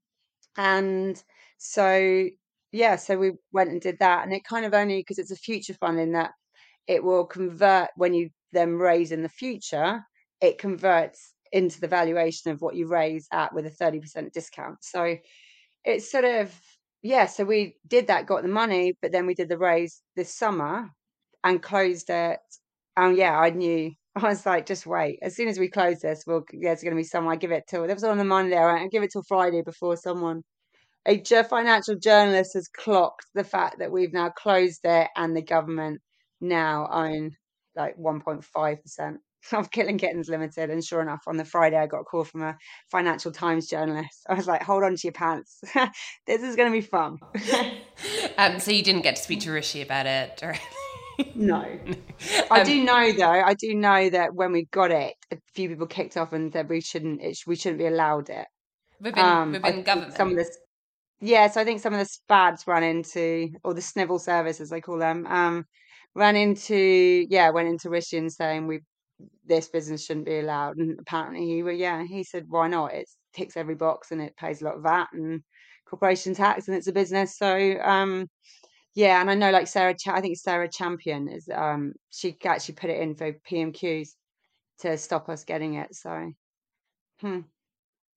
and 0.57 1.23
so 1.59 2.29
yeah, 2.73 2.97
so 2.97 3.19
we 3.19 3.33
went 3.53 3.71
and 3.71 3.81
did 3.81 3.99
that, 4.01 4.25
and 4.25 4.33
it 4.33 4.45
kind 4.45 4.65
of 4.65 4.75
only 4.75 4.99
because 5.01 5.19
it's 5.19 5.31
a 5.31 5.37
future 5.37 5.75
fund 5.75 6.01
in 6.01 6.13
that 6.13 6.33
it 6.87 7.05
will 7.05 7.25
convert 7.25 7.91
when 7.97 8.15
you 8.15 8.31
then 8.53 8.75
raise 8.75 9.13
in 9.13 9.23
the 9.23 9.29
future, 9.29 10.03
it 10.41 10.59
converts 10.59 11.33
into 11.53 11.81
the 11.81 11.89
valuation 11.89 12.51
of 12.51 12.61
what 12.61 12.75
you 12.75 12.89
raise 12.89 13.29
at 13.33 13.55
with 13.55 13.67
a 13.67 13.71
30% 13.71 14.33
discount. 14.33 14.79
So 14.83 15.17
it's 15.85 16.11
sort 16.11 16.25
of 16.25 16.53
yeah 17.03 17.27
so 17.27 17.45
we 17.45 17.77
did 17.87 18.07
that 18.07 18.27
got 18.27 18.43
the 18.43 18.49
money 18.49 18.97
but 19.03 19.13
then 19.13 19.27
we 19.27 19.35
did 19.35 19.49
the 19.49 19.59
raise 19.59 20.03
this 20.17 20.35
summer 20.35 20.91
and 21.45 21.63
closed 21.63 22.11
it. 22.11 22.39
And 22.97 23.17
yeah 23.17 23.39
i 23.39 23.51
knew. 23.51 23.93
I 24.17 24.29
was 24.29 24.45
like 24.45 24.67
just 24.67 24.87
wait. 24.87 25.19
As 25.23 25.35
soon 25.35 25.49
as 25.49 25.59
we 25.59 25.69
close 25.69 26.01
this 26.01 26.25
we'll 26.27 26.45
there's 26.53 26.83
going 26.83 26.95
to 26.95 27.01
be 27.01 27.05
someone 27.05 27.33
i 27.33 27.37
give 27.37 27.53
it 27.53 27.65
till 27.69 27.85
it 27.85 27.93
was 27.93 28.05
on 28.05 28.19
the 28.19 28.25
monday 28.25 28.57
i 28.59 28.87
give 28.89 29.03
it 29.03 29.13
till 29.13 29.23
friday 29.23 29.63
before 29.63 29.97
someone 29.97 30.43
a 31.07 31.23
financial 31.45 31.97
journalist 31.97 32.55
has 32.55 32.69
clocked 32.69 33.27
the 33.35 33.45
fact 33.45 33.79
that 33.79 33.91
we've 33.91 34.13
now 34.13 34.31
closed 34.31 34.81
it 34.85 35.09
and 35.17 35.37
the 35.37 35.43
government 35.43 36.01
now 36.41 36.89
own 36.93 37.33
like 37.75 37.97
1.5% 37.97 39.17
of 39.53 39.71
Killing 39.71 39.99
Kittens 39.99 40.29
Limited. 40.29 40.71
And 40.71 40.85
sure 40.85 41.01
enough, 41.01 41.23
on 41.27 41.37
the 41.37 41.45
Friday, 41.45 41.77
I 41.77 41.87
got 41.87 42.01
a 42.01 42.05
call 42.05 42.25
from 42.25 42.43
a 42.43 42.57
Financial 42.91 43.33
Times 43.33 43.69
journalist. 43.69 44.25
I 44.29 44.35
was 44.35 44.47
like, 44.47 44.63
hold 44.63 44.85
on 44.85 44.95
to 44.95 45.01
your 45.05 45.13
pants. 45.13 45.61
this 46.27 46.43
is 46.43 46.57
going 46.57 46.71
to 46.71 46.77
be 46.77 46.81
fun. 46.81 47.19
um, 48.39 48.59
so 48.59 48.71
you 48.71 48.83
didn't 48.83 49.03
get 49.03 49.17
to 49.17 49.23
speak 49.23 49.41
to 49.41 49.53
Rishi 49.53 49.83
about 49.83 50.07
it? 50.07 50.41
Or... 50.43 50.55
no. 51.35 51.79
I 52.51 52.61
um, 52.61 52.67
do 52.67 52.85
know, 52.85 53.13
though, 53.13 53.31
I 53.31 53.55
do 53.55 53.75
know 53.75 54.11
that 54.11 54.35
when 54.35 54.53
we 54.53 54.67
got 54.67 54.91
it, 54.91 55.15
a 55.31 55.39
few 55.55 55.69
people 55.69 55.87
kicked 55.87 56.17
off 56.17 56.33
and 56.33 56.53
said 56.53 56.69
we 56.69 56.81
shouldn't, 56.81 57.21
it, 57.23 57.39
we 57.47 57.57
shouldn't 57.57 57.79
be 57.79 57.87
allowed 57.87 58.31
it. 58.31 58.47
Within, 59.01 59.25
um, 59.25 59.53
within 59.53 59.83
government? 59.83 60.15
Some 60.15 60.31
of 60.31 60.37
this. 60.37 60.57
Yeah, 61.21 61.49
so 61.49 61.61
I 61.61 61.65
think 61.65 61.81
some 61.81 61.95
of 61.95 62.01
the 62.01 62.07
SPADs 62.07 62.67
ran 62.67 62.83
into, 62.83 63.51
or 63.63 63.75
the 63.75 63.81
Snivel 63.81 64.19
service 64.19 64.61
as 64.61 64.71
they 64.71 64.81
call 64.81 64.99
them, 64.99 65.25
um, 65.27 65.65
ran 66.17 66.35
into, 66.35 67.27
yeah, 67.29 67.51
went 67.51 67.69
into 67.69 67.91
Rishi 67.91 68.19
and 68.19 68.33
saying 68.33 68.67
we 68.67 68.81
this 69.45 69.69
business 69.69 70.05
shouldn't 70.05 70.27
be 70.27 70.39
allowed. 70.39 70.77
And 70.77 70.99
apparently 70.99 71.47
he 71.47 71.63
well, 71.63 71.73
yeah, 71.75 72.05
he 72.05 72.25
said, 72.25 72.47
why 72.49 72.69
not? 72.69 72.95
It 72.95 73.09
ticks 73.33 73.57
every 73.57 73.75
box 73.75 74.11
and 74.11 74.21
it 74.21 74.37
pays 74.37 74.61
a 74.61 74.65
lot 74.65 74.77
of 74.77 74.83
VAT 74.83 75.09
and 75.13 75.43
corporation 75.87 76.35
tax 76.35 76.69
and 76.69 76.77
it's 76.77 76.87
a 76.87 76.93
business. 76.93 77.37
So 77.37 77.79
um 77.83 78.29
yeah, 78.95 79.21
and 79.21 79.31
I 79.31 79.35
know 79.35 79.51
like 79.51 79.69
Sarah, 79.69 79.95
Ch- 79.95 80.09
I 80.09 80.21
think 80.21 80.37
Sarah 80.37 80.69
Champion 80.69 81.29
is 81.29 81.49
um 81.55 81.95
she 82.11 82.37
actually 82.45 82.75
put 82.75 82.91
it 82.91 83.01
in 83.01 83.15
for 83.15 83.33
PMQs 83.33 84.11
to 84.81 84.99
stop 84.99 85.29
us 85.29 85.45
getting 85.45 85.75
it. 85.75 85.95
So 85.95 86.33
hmm. 87.21 87.41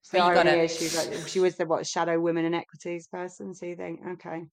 So 0.02 0.20
I 0.20 0.34
really 0.34 0.68
she, 0.68 0.96
like, 0.96 1.28
she 1.28 1.40
was 1.40 1.56
the 1.56 1.66
what 1.66 1.88
shadow 1.88 2.20
women 2.20 2.46
and 2.46 2.54
equities 2.54 3.08
person. 3.08 3.56
So 3.56 3.66
you 3.66 3.76
think, 3.76 4.02
okay, 4.08 4.44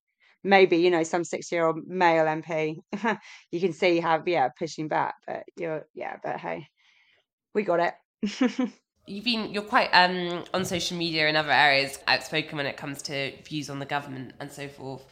maybe 0.45 0.79
you 0.79 0.91
know 0.91 1.03
some 1.03 1.25
six 1.25 1.51
year 1.53 1.67
old 1.67 1.87
male 1.87 2.25
MP, 2.25 2.79
you 3.51 3.61
can 3.61 3.73
see 3.73 4.01
how 4.01 4.23
yeah 4.27 4.49
pushing 4.59 4.89
back, 4.89 5.15
but 5.27 5.45
you're 5.57 5.87
yeah, 5.95 6.17
but 6.23 6.39
hey, 6.39 6.69
we 7.55 7.63
got 7.63 7.81
it. 7.81 8.71
You've 9.07 9.25
been 9.25 9.53
you're 9.53 9.65
quite 9.65 9.91
um 9.93 10.45
on 10.55 10.65
social 10.65 10.97
media 10.97 11.27
and 11.27 11.37
other 11.37 11.51
areas 11.51 11.99
outspoken 12.07 12.57
when 12.57 12.67
it 12.67 12.77
comes 12.77 13.03
to 13.03 13.33
views 13.43 13.69
on 13.69 13.81
the 13.81 13.85
government 13.85 14.33
and 14.39 14.51
so 14.51 14.69
forth. 14.69 15.05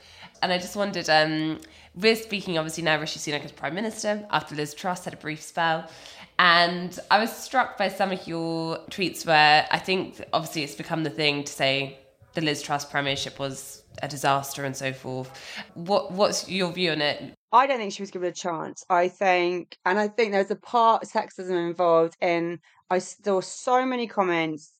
And 0.43 0.53
I 0.53 0.59
just 0.59 0.77
wondered, 0.77 1.11
um, 1.11 1.61
we're 1.95 2.16
speaking 2.16 2.57
obviously 2.57 2.85
now 2.85 2.99
Rishi 2.99 3.19
Sunak 3.19 3.45
as 3.45 3.53
Prime 3.53 3.75
Minister 3.75 4.25
after 4.31 4.55
Liz 4.55 4.75
Truss 4.75 5.05
had 5.05 5.14
a 5.14 5.16
brief 5.16 5.43
spell. 5.43 5.90
And 6.38 6.99
I 7.11 7.19
was 7.19 7.31
struck 7.31 7.77
by 7.77 7.88
some 7.88 8.12
of 8.12 8.27
your 8.27 8.79
tweets 8.90 9.27
where 9.27 9.66
I 9.71 9.79
think 9.79 10.23
obviously 10.33 10.62
it's 10.62 10.75
become 10.75 11.03
the 11.03 11.11
thing 11.11 11.45
to 11.45 11.53
say 11.53 11.99
the 12.35 12.40
Liz 12.40 12.62
Truss 12.62 12.85
premiership 12.85 13.38
was 13.38 13.83
a 14.03 14.09
disaster 14.09 14.64
and 14.64 14.77
so 14.77 14.93
forth. 14.93 15.31
What 15.75 16.12
what's 16.12 16.49
your 16.49 16.73
view 16.73 16.93
on 16.93 17.03
it? 17.03 17.35
I 17.53 17.66
don't 17.66 17.79
think 17.79 17.93
she 17.93 18.03
was 18.03 18.11
given 18.11 18.29
a 18.29 18.33
chance. 18.33 18.85
I 18.88 19.09
think, 19.09 19.77
and 19.85 19.99
I 19.99 20.09
think 20.09 20.33
there's 20.33 20.51
a 20.51 20.57
part 20.57 21.05
sexism 21.05 21.69
involved 21.69 22.16
in. 22.21 22.61
I 22.90 22.99
saw 22.99 23.40
so 23.40 23.85
many 23.85 24.07
comments 24.07 24.73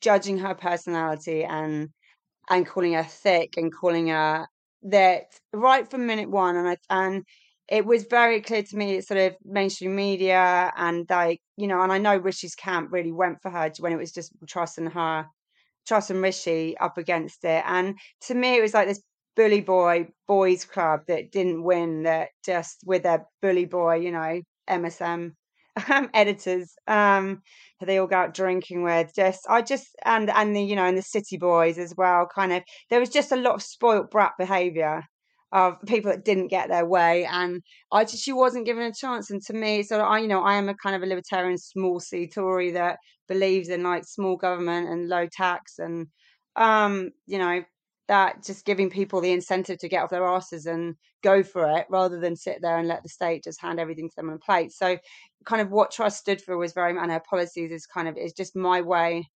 judging 0.00 0.38
her 0.38 0.54
personality 0.54 1.44
and 1.44 1.90
and 2.50 2.66
calling 2.66 2.92
her 2.92 3.04
thick 3.04 3.56
and 3.56 3.72
calling 3.72 4.08
her 4.08 4.46
that 4.82 5.24
right 5.52 5.90
from 5.90 6.06
minute 6.06 6.30
one 6.30 6.56
and 6.56 6.68
I 6.68 6.76
and 6.90 7.24
it 7.68 7.86
was 7.86 8.04
very 8.04 8.42
clear 8.42 8.62
to 8.62 8.76
me 8.76 8.96
it's 8.96 9.08
sort 9.08 9.18
of 9.18 9.34
mainstream 9.42 9.96
media 9.96 10.70
and 10.76 11.06
like 11.08 11.40
you 11.56 11.66
know 11.66 11.80
and 11.80 11.90
I 11.90 11.96
know 11.96 12.18
Rishi's 12.18 12.54
camp 12.54 12.92
really 12.92 13.12
went 13.12 13.40
for 13.40 13.50
her 13.50 13.72
when 13.78 13.92
it 13.92 13.98
was 13.98 14.12
just 14.12 14.32
Truss 14.46 14.76
and 14.76 14.92
her 14.92 15.26
Truss 15.86 16.10
and 16.10 16.22
Rishi 16.22 16.76
up 16.78 16.98
against 16.98 17.44
it 17.44 17.62
and 17.66 17.98
to 18.22 18.34
me 18.34 18.56
it 18.56 18.62
was 18.62 18.74
like 18.74 18.88
this 18.88 19.02
bully 19.36 19.60
boy 19.60 20.08
boys 20.28 20.64
club 20.64 21.00
that 21.08 21.32
didn't 21.32 21.64
win 21.64 22.04
that 22.04 22.28
just 22.44 22.78
with 22.86 23.02
their 23.02 23.26
bully 23.42 23.64
boy 23.64 23.96
you 23.96 24.12
know 24.12 24.40
MSM 24.68 25.32
editors 26.14 26.74
um 26.86 27.42
they 27.80 27.98
all 27.98 28.06
go 28.06 28.16
out 28.16 28.34
drinking 28.34 28.82
with 28.82 29.12
just 29.14 29.44
i 29.48 29.60
just 29.60 29.88
and 30.04 30.30
and 30.30 30.54
the 30.54 30.62
you 30.62 30.76
know 30.76 30.84
and 30.84 30.96
the 30.96 31.02
city 31.02 31.36
boys 31.36 31.78
as 31.78 31.94
well 31.96 32.28
kind 32.32 32.52
of 32.52 32.62
there 32.90 33.00
was 33.00 33.10
just 33.10 33.32
a 33.32 33.36
lot 33.36 33.54
of 33.54 33.62
spoilt 33.62 34.10
brat 34.10 34.32
behavior 34.38 35.02
of 35.54 35.80
people 35.86 36.10
that 36.10 36.24
didn't 36.24 36.48
get 36.48 36.68
their 36.68 36.84
way 36.84 37.24
and 37.24 37.62
i 37.92 38.04
just 38.04 38.22
she 38.22 38.32
wasn't 38.32 38.66
given 38.66 38.82
a 38.82 38.92
chance 38.92 39.30
and 39.30 39.40
to 39.40 39.54
me 39.54 39.82
so 39.82 40.00
i 40.00 40.18
you 40.18 40.28
know 40.28 40.42
i 40.42 40.54
am 40.54 40.68
a 40.68 40.74
kind 40.74 40.96
of 40.96 41.02
a 41.02 41.06
libertarian 41.06 41.56
small 41.56 41.98
c 42.00 42.26
tory 42.26 42.72
that 42.72 42.98
believes 43.28 43.68
in 43.68 43.82
like 43.82 44.04
small 44.04 44.36
government 44.36 44.88
and 44.88 45.08
low 45.08 45.26
tax 45.32 45.78
and 45.78 46.06
um 46.56 47.10
you 47.26 47.38
know 47.38 47.62
that 48.08 48.44
just 48.44 48.66
giving 48.66 48.90
people 48.90 49.20
the 49.20 49.32
incentive 49.32 49.78
to 49.78 49.88
get 49.88 50.02
off 50.02 50.10
their 50.10 50.26
asses 50.26 50.66
and 50.66 50.94
go 51.22 51.42
for 51.42 51.78
it 51.78 51.86
rather 51.88 52.20
than 52.20 52.36
sit 52.36 52.58
there 52.60 52.76
and 52.76 52.88
let 52.88 53.02
the 53.02 53.08
state 53.08 53.42
just 53.44 53.60
hand 53.60 53.80
everything 53.80 54.08
to 54.10 54.16
them 54.16 54.28
on 54.28 54.36
a 54.36 54.38
plate. 54.38 54.72
So 54.72 54.98
kind 55.46 55.62
of 55.62 55.70
what 55.70 55.90
Truss 55.90 56.18
stood 56.18 56.40
for 56.40 56.56
was 56.58 56.74
very 56.74 56.96
and 56.96 57.10
her 57.10 57.22
policies 57.28 57.70
is 57.70 57.86
kind 57.86 58.06
of 58.06 58.16
is 58.16 58.34
just 58.34 58.54
my 58.54 58.82
way 58.82 59.26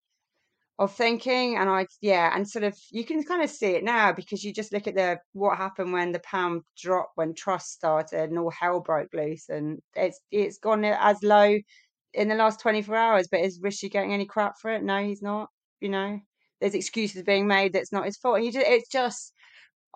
of 0.78 0.94
thinking 0.94 1.56
and 1.56 1.68
I 1.68 1.86
yeah 2.00 2.30
and 2.34 2.48
sort 2.48 2.64
of 2.64 2.76
you 2.90 3.04
can 3.04 3.24
kind 3.24 3.42
of 3.42 3.50
see 3.50 3.70
it 3.70 3.82
now 3.82 4.12
because 4.12 4.44
you 4.44 4.52
just 4.52 4.72
look 4.72 4.86
at 4.86 4.94
the 4.94 5.18
what 5.32 5.56
happened 5.56 5.92
when 5.92 6.12
the 6.12 6.20
pound 6.20 6.62
dropped 6.80 7.12
when 7.16 7.34
Truss 7.34 7.68
started 7.68 8.30
and 8.30 8.38
all 8.38 8.50
hell 8.50 8.80
broke 8.80 9.12
loose 9.12 9.48
and 9.48 9.80
it's 9.96 10.20
it's 10.30 10.58
gone 10.58 10.84
as 10.84 11.20
low 11.22 11.58
in 12.14 12.28
the 12.28 12.36
last 12.36 12.60
24 12.60 12.94
hours 12.94 13.28
but 13.28 13.40
is 13.40 13.60
Rishi 13.60 13.88
getting 13.88 14.12
any 14.12 14.24
crap 14.24 14.54
for 14.60 14.70
it 14.70 14.84
no 14.84 15.02
he's 15.04 15.22
not 15.22 15.48
you 15.80 15.88
know 15.88 16.20
there's 16.60 16.74
excuses 16.74 17.22
being 17.22 17.46
made 17.46 17.72
that's 17.72 17.92
not 17.92 18.04
his 18.04 18.16
fault. 18.16 18.36
And 18.36 18.44
you 18.44 18.52
just, 18.52 18.66
it's 18.66 18.88
just, 18.88 19.32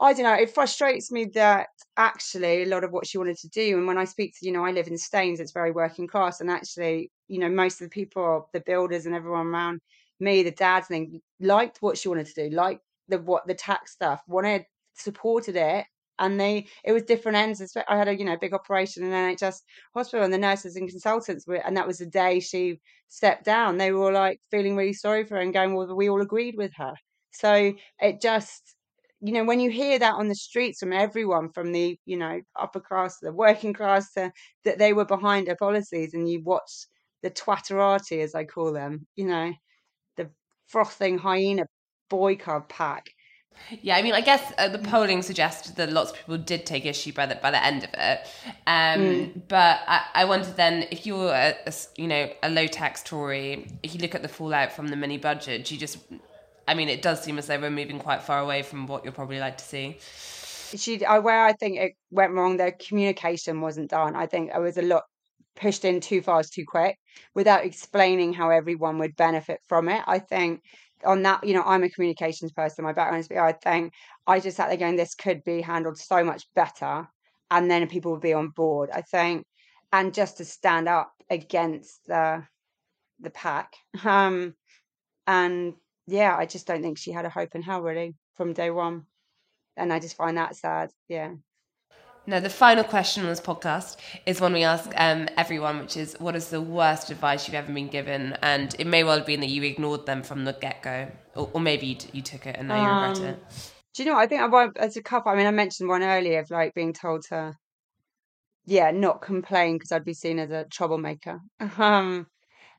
I 0.00 0.12
don't 0.12 0.24
know, 0.24 0.34
it 0.34 0.54
frustrates 0.54 1.10
me 1.10 1.26
that 1.34 1.68
actually 1.96 2.62
a 2.62 2.66
lot 2.66 2.84
of 2.84 2.92
what 2.92 3.06
she 3.06 3.18
wanted 3.18 3.36
to 3.38 3.48
do. 3.48 3.76
And 3.78 3.86
when 3.86 3.98
I 3.98 4.04
speak 4.04 4.34
to, 4.38 4.46
you 4.46 4.52
know, 4.52 4.64
I 4.64 4.72
live 4.72 4.88
in 4.88 4.96
Staines, 4.96 5.40
it's 5.40 5.52
very 5.52 5.70
working 5.70 6.06
class. 6.06 6.40
And 6.40 6.50
actually, 6.50 7.10
you 7.28 7.38
know, 7.38 7.48
most 7.48 7.80
of 7.80 7.86
the 7.86 7.94
people, 7.94 8.48
the 8.52 8.62
builders 8.64 9.06
and 9.06 9.14
everyone 9.14 9.48
around 9.48 9.80
me, 10.22 10.42
the 10.42 10.50
dads 10.50 10.88
thing, 10.88 11.20
liked 11.40 11.78
what 11.80 11.98
she 11.98 12.08
wanted 12.08 12.26
to 12.26 12.48
do, 12.48 12.54
liked 12.54 12.82
the 13.08 13.18
what 13.18 13.46
the 13.46 13.54
tax 13.54 13.92
stuff, 13.92 14.22
wanted 14.26 14.64
supported 14.94 15.56
it 15.56 15.87
and 16.18 16.38
they 16.38 16.66
it 16.85 16.92
was 16.92 17.02
different 17.02 17.37
ends. 17.37 17.76
I 17.88 17.96
had 17.96 18.08
a 18.08 18.16
you 18.16 18.24
know 18.24 18.37
big 18.37 18.54
operation 18.54 19.04
in 19.04 19.11
NHS 19.11 19.61
hospital, 19.94 20.24
and 20.24 20.32
the 20.32 20.38
nurses 20.38 20.76
and 20.76 20.88
consultants 20.88 21.46
were, 21.46 21.56
and 21.56 21.76
that 21.76 21.87
was 21.87 21.98
the 21.98 22.06
day 22.06 22.40
she 22.40 22.80
stepped 23.08 23.44
down. 23.44 23.78
They 23.78 23.92
were 23.92 24.06
all 24.06 24.12
like 24.12 24.40
feeling 24.50 24.76
really 24.76 24.92
sorry 24.92 25.24
for 25.24 25.35
her 25.37 25.40
and 25.40 25.52
going, 25.52 25.74
well, 25.74 25.94
we 25.94 26.08
all 26.08 26.22
agreed 26.22 26.54
with 26.56 26.72
her. 26.76 26.94
So 27.32 27.74
it 28.00 28.20
just 28.20 28.76
you 29.20 29.32
know 29.32 29.44
when 29.44 29.61
you 29.61 29.70
hear 29.70 29.98
that 29.98 30.14
on 30.14 30.28
the 30.28 30.35
streets 30.35 30.80
from 30.80 30.92
everyone 30.92 31.50
from 31.52 31.72
the 31.72 31.98
you 32.06 32.16
know 32.16 32.40
upper 32.58 32.80
class 32.80 33.18
to 33.18 33.26
the 33.26 33.32
working 33.32 33.72
class 33.72 34.12
to 34.12 34.32
that 34.64 34.78
they 34.78 34.92
were 34.92 35.04
behind 35.04 35.48
her 35.48 35.56
policies 35.56 36.12
and 36.14 36.28
you 36.28 36.42
watch 36.42 36.87
the 37.22 37.30
twatterati 37.30 38.20
as 38.20 38.35
i 38.35 38.42
call 38.42 38.72
them 38.72 39.06
you 39.14 39.24
know 39.24 39.52
frothing 40.72 41.18
hyena 41.18 41.64
boy 42.08 42.35
cub 42.35 42.68
pack 42.68 43.11
yeah, 43.82 43.96
I 43.96 44.02
mean, 44.02 44.14
I 44.14 44.20
guess 44.20 44.52
uh, 44.58 44.68
the 44.68 44.78
polling 44.78 45.22
suggested 45.22 45.76
that 45.76 45.92
lots 45.92 46.11
of 46.11 46.18
people 46.18 46.38
did 46.38 46.66
take 46.66 46.85
issue 46.85 47.12
by 47.12 47.26
the 47.26 47.37
by 47.37 47.50
the 47.50 47.64
end 47.64 47.85
of 47.85 47.90
it. 47.94 48.26
Um, 48.66 49.00
mm. 49.00 49.42
But 49.48 49.80
I, 49.87 50.02
I 50.14 50.24
wondered 50.24 50.56
then 50.56 50.87
if 50.90 51.06
you're 51.06 51.32
a, 51.32 51.54
a, 51.66 51.72
you 51.96 52.08
know 52.08 52.30
a 52.42 52.50
low 52.50 52.66
tax 52.66 53.02
Tory, 53.02 53.68
if 53.82 53.94
you 53.94 54.00
look 54.00 54.14
at 54.14 54.22
the 54.22 54.28
fallout 54.28 54.72
from 54.72 54.88
the 54.88 54.96
mini 54.96 55.18
budget, 55.18 55.64
do 55.64 55.74
you 55.74 55.80
just, 55.80 55.98
I 56.66 56.74
mean, 56.74 56.88
it 56.88 57.02
does 57.02 57.22
seem 57.22 57.38
as 57.38 57.46
though 57.46 57.58
we're 57.58 57.70
moving 57.70 57.98
quite 57.98 58.22
far 58.22 58.40
away 58.40 58.62
from 58.62 58.87
what 58.87 59.04
you'll 59.04 59.14
probably 59.14 59.38
like 59.38 59.58
to 59.58 59.64
see. 59.64 59.98
She, 60.76 60.98
where 60.98 61.44
I 61.44 61.52
think 61.52 61.78
it 61.78 61.92
went 62.11 62.32
wrong, 62.32 62.56
the 62.56 62.72
communication 62.72 63.61
wasn't 63.61 63.90
done. 63.90 64.16
I 64.16 64.26
think 64.26 64.50
it 64.54 64.58
was 64.58 64.78
a 64.78 64.82
lot 64.82 65.04
pushed 65.56 65.84
in 65.84 66.00
too 66.00 66.22
fast, 66.22 66.52
too 66.52 66.64
quick, 66.66 66.96
without 67.34 67.64
explaining 67.64 68.32
how 68.32 68.50
everyone 68.50 68.98
would 68.98 69.16
benefit 69.16 69.60
from 69.68 69.88
it. 69.88 70.02
I 70.06 70.18
think 70.18 70.62
on 71.04 71.22
that, 71.22 71.44
you 71.44 71.54
know, 71.54 71.62
I'm 71.64 71.82
a 71.84 71.90
communications 71.90 72.52
person. 72.52 72.84
My 72.84 72.92
background 72.92 73.20
is 73.20 73.36
I 73.36 73.52
think 73.52 73.92
I 74.26 74.40
just 74.40 74.56
sat 74.56 74.68
there 74.68 74.76
going, 74.76 74.96
this 74.96 75.14
could 75.14 75.42
be 75.44 75.60
handled 75.60 75.98
so 75.98 76.24
much 76.24 76.44
better, 76.54 77.08
and 77.50 77.70
then 77.70 77.88
people 77.88 78.12
would 78.12 78.20
be 78.20 78.32
on 78.32 78.50
board. 78.50 78.90
I 78.92 79.02
think, 79.02 79.46
and 79.92 80.14
just 80.14 80.38
to 80.38 80.44
stand 80.44 80.88
up 80.88 81.12
against 81.30 82.06
the 82.06 82.44
the 83.20 83.30
pack, 83.30 83.72
um, 84.04 84.54
and 85.26 85.74
yeah, 86.06 86.36
I 86.36 86.46
just 86.46 86.66
don't 86.66 86.82
think 86.82 86.98
she 86.98 87.12
had 87.12 87.24
a 87.24 87.30
hope 87.30 87.54
in 87.54 87.62
hell 87.62 87.82
really 87.82 88.14
from 88.36 88.52
day 88.52 88.70
one, 88.70 89.06
and 89.76 89.92
I 89.92 90.00
just 90.00 90.16
find 90.16 90.36
that 90.38 90.56
sad. 90.56 90.90
Yeah. 91.08 91.34
Now, 92.24 92.38
the 92.38 92.50
final 92.50 92.85
question 92.85 93.24
on 93.24 93.28
this 93.28 93.40
podcast 93.40 93.96
is 94.26 94.40
one 94.40 94.52
we 94.52 94.62
ask 94.62 94.92
um, 94.96 95.28
everyone, 95.37 95.80
which 95.80 95.96
is 95.96 96.14
what 96.20 96.37
is 96.37 96.50
the 96.50 96.61
worst 96.61 97.11
advice 97.11 97.48
you've 97.48 97.56
ever 97.56 97.72
been 97.72 97.88
given? 97.88 98.38
And 98.42 98.76
it 98.78 98.87
may 98.87 99.02
well 99.02 99.16
have 99.16 99.26
been 99.26 99.40
that 99.40 99.48
you 99.48 99.64
ignored 99.64 100.06
them 100.06 100.22
from 100.22 100.44
the 100.44 100.52
get 100.52 100.82
go, 100.82 101.08
or, 101.35 101.50
or, 101.52 101.61
maybe 101.61 101.87
you, 101.87 101.96
you, 102.12 102.22
took 102.22 102.46
it 102.46 102.56
and 102.56 102.68
now 102.68 102.76
you 102.76 103.06
regret 103.08 103.18
um, 103.18 103.35
it. 103.35 103.72
Do 103.94 104.02
you 104.02 104.08
know, 104.08 104.14
What? 104.14 104.22
I 104.22 104.26
think 104.28 104.54
I 104.54 104.68
as 104.85 104.96
a 104.96 105.02
couple, 105.02 105.32
I 105.32 105.35
mean, 105.35 105.46
I 105.46 105.50
mentioned 105.50 105.88
one 105.88 106.04
earlier 106.04 106.38
of 106.38 106.50
like 106.50 106.74
being 106.74 106.92
told 106.92 107.24
to, 107.30 107.54
yeah, 108.66 108.92
not 108.92 109.20
complain 109.20 109.74
because 109.74 109.90
I'd 109.90 110.04
be 110.04 110.14
seen 110.14 110.38
as 110.38 110.50
a 110.50 110.64
troublemaker. 110.64 111.40
Um, 111.78 112.26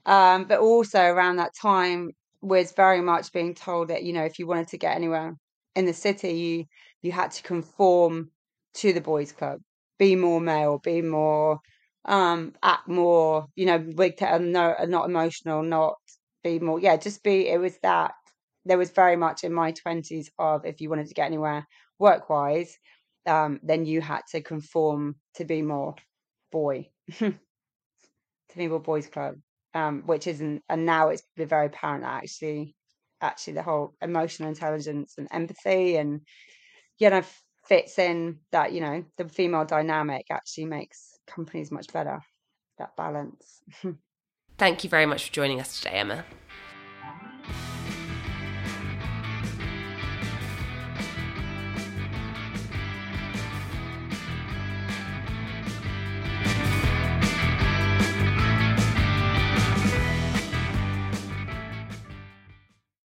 um, 0.06 0.46
but 0.46 0.60
also 0.60 1.02
around 1.02 1.38
that 1.38 1.54
time 1.56 2.12
was 2.42 2.74
very 2.74 3.02
much 3.02 3.32
being 3.32 3.56
told 3.56 3.88
that, 3.88 4.04
you 4.04 4.12
know, 4.12 4.24
if 4.24 4.38
you 4.38 4.48
wanted 4.48 4.68
to 4.70 4.78
get 4.78 4.96
anywhere 4.96 5.36
in 5.76 5.86
the 5.86 5.94
city, 5.94 6.34
you 6.34 6.66
you 7.02 7.12
had 7.12 7.32
to 7.32 7.44
conform 7.44 8.32
to 8.76 8.94
the 8.94 9.02
boys 9.02 9.32
club. 9.32 9.60
Be 10.00 10.16
more 10.16 10.42
male 10.42 10.80
be 10.80 11.02
more 11.02 11.60
um 12.06 12.54
act 12.64 12.88
more 12.88 13.48
you 13.56 13.66
know 13.66 13.80
big 13.80 14.18
t- 14.18 14.26
no 14.40 14.76
not 14.88 15.06
emotional 15.10 15.64
not 15.64 15.96
be 16.44 16.60
more 16.60 16.80
yeah 16.80 16.98
just 16.98 17.24
be 17.24 17.48
it 17.48 17.58
was 17.60 17.78
that 17.84 18.14
there 18.66 18.78
was 18.78 18.92
very 18.92 19.16
much 19.16 19.44
in 19.44 19.54
my 19.54 19.72
20s 19.72 20.30
of 20.38 20.66
if 20.66 20.82
you 20.82 20.90
wanted 20.90 21.08
to 21.08 21.14
get 21.14 21.28
anywhere 21.28 21.66
work 22.00 22.30
wise 22.30 22.78
um 23.26 23.60
then 23.64 23.86
you 23.86 24.02
had 24.02 24.22
to 24.32 24.42
conform 24.42 25.16
to 25.36 25.46
be 25.46 25.62
more 25.62 25.96
boy 26.52 26.90
to 27.20 27.34
be 28.56 28.68
more 28.68 28.80
boys 28.80 29.08
club 29.08 29.36
um 29.74 30.04
which 30.06 30.28
isn't 30.28 30.62
and 30.70 30.86
now 30.86 31.10
it's 31.10 31.24
very 31.38 31.68
apparent 31.68 32.04
actually 32.04 32.76
actually 33.22 33.54
the 33.54 33.64
whole 33.64 33.96
emotional 34.02 34.50
intelligence 34.50 35.16
and 35.18 35.28
empathy 35.32 35.96
and 35.98 36.22
you 37.00 37.10
know 37.10 37.24
fits 37.66 37.98
in 38.00 38.40
that 38.52 38.74
you 38.74 38.82
know 38.82 39.04
the 39.18 39.28
female 39.28 39.66
dynamic 39.66 40.26
actually 40.30 40.66
makes 40.66 41.20
companies 41.28 41.72
much 41.72 41.92
better. 41.92 42.20
That 42.78 42.96
balance. 42.96 43.62
Thank 44.58 44.84
you 44.84 44.90
very 44.90 45.06
much 45.06 45.28
for 45.28 45.34
joining 45.34 45.60
us 45.60 45.80
today 45.80 45.96
emma 45.96 46.26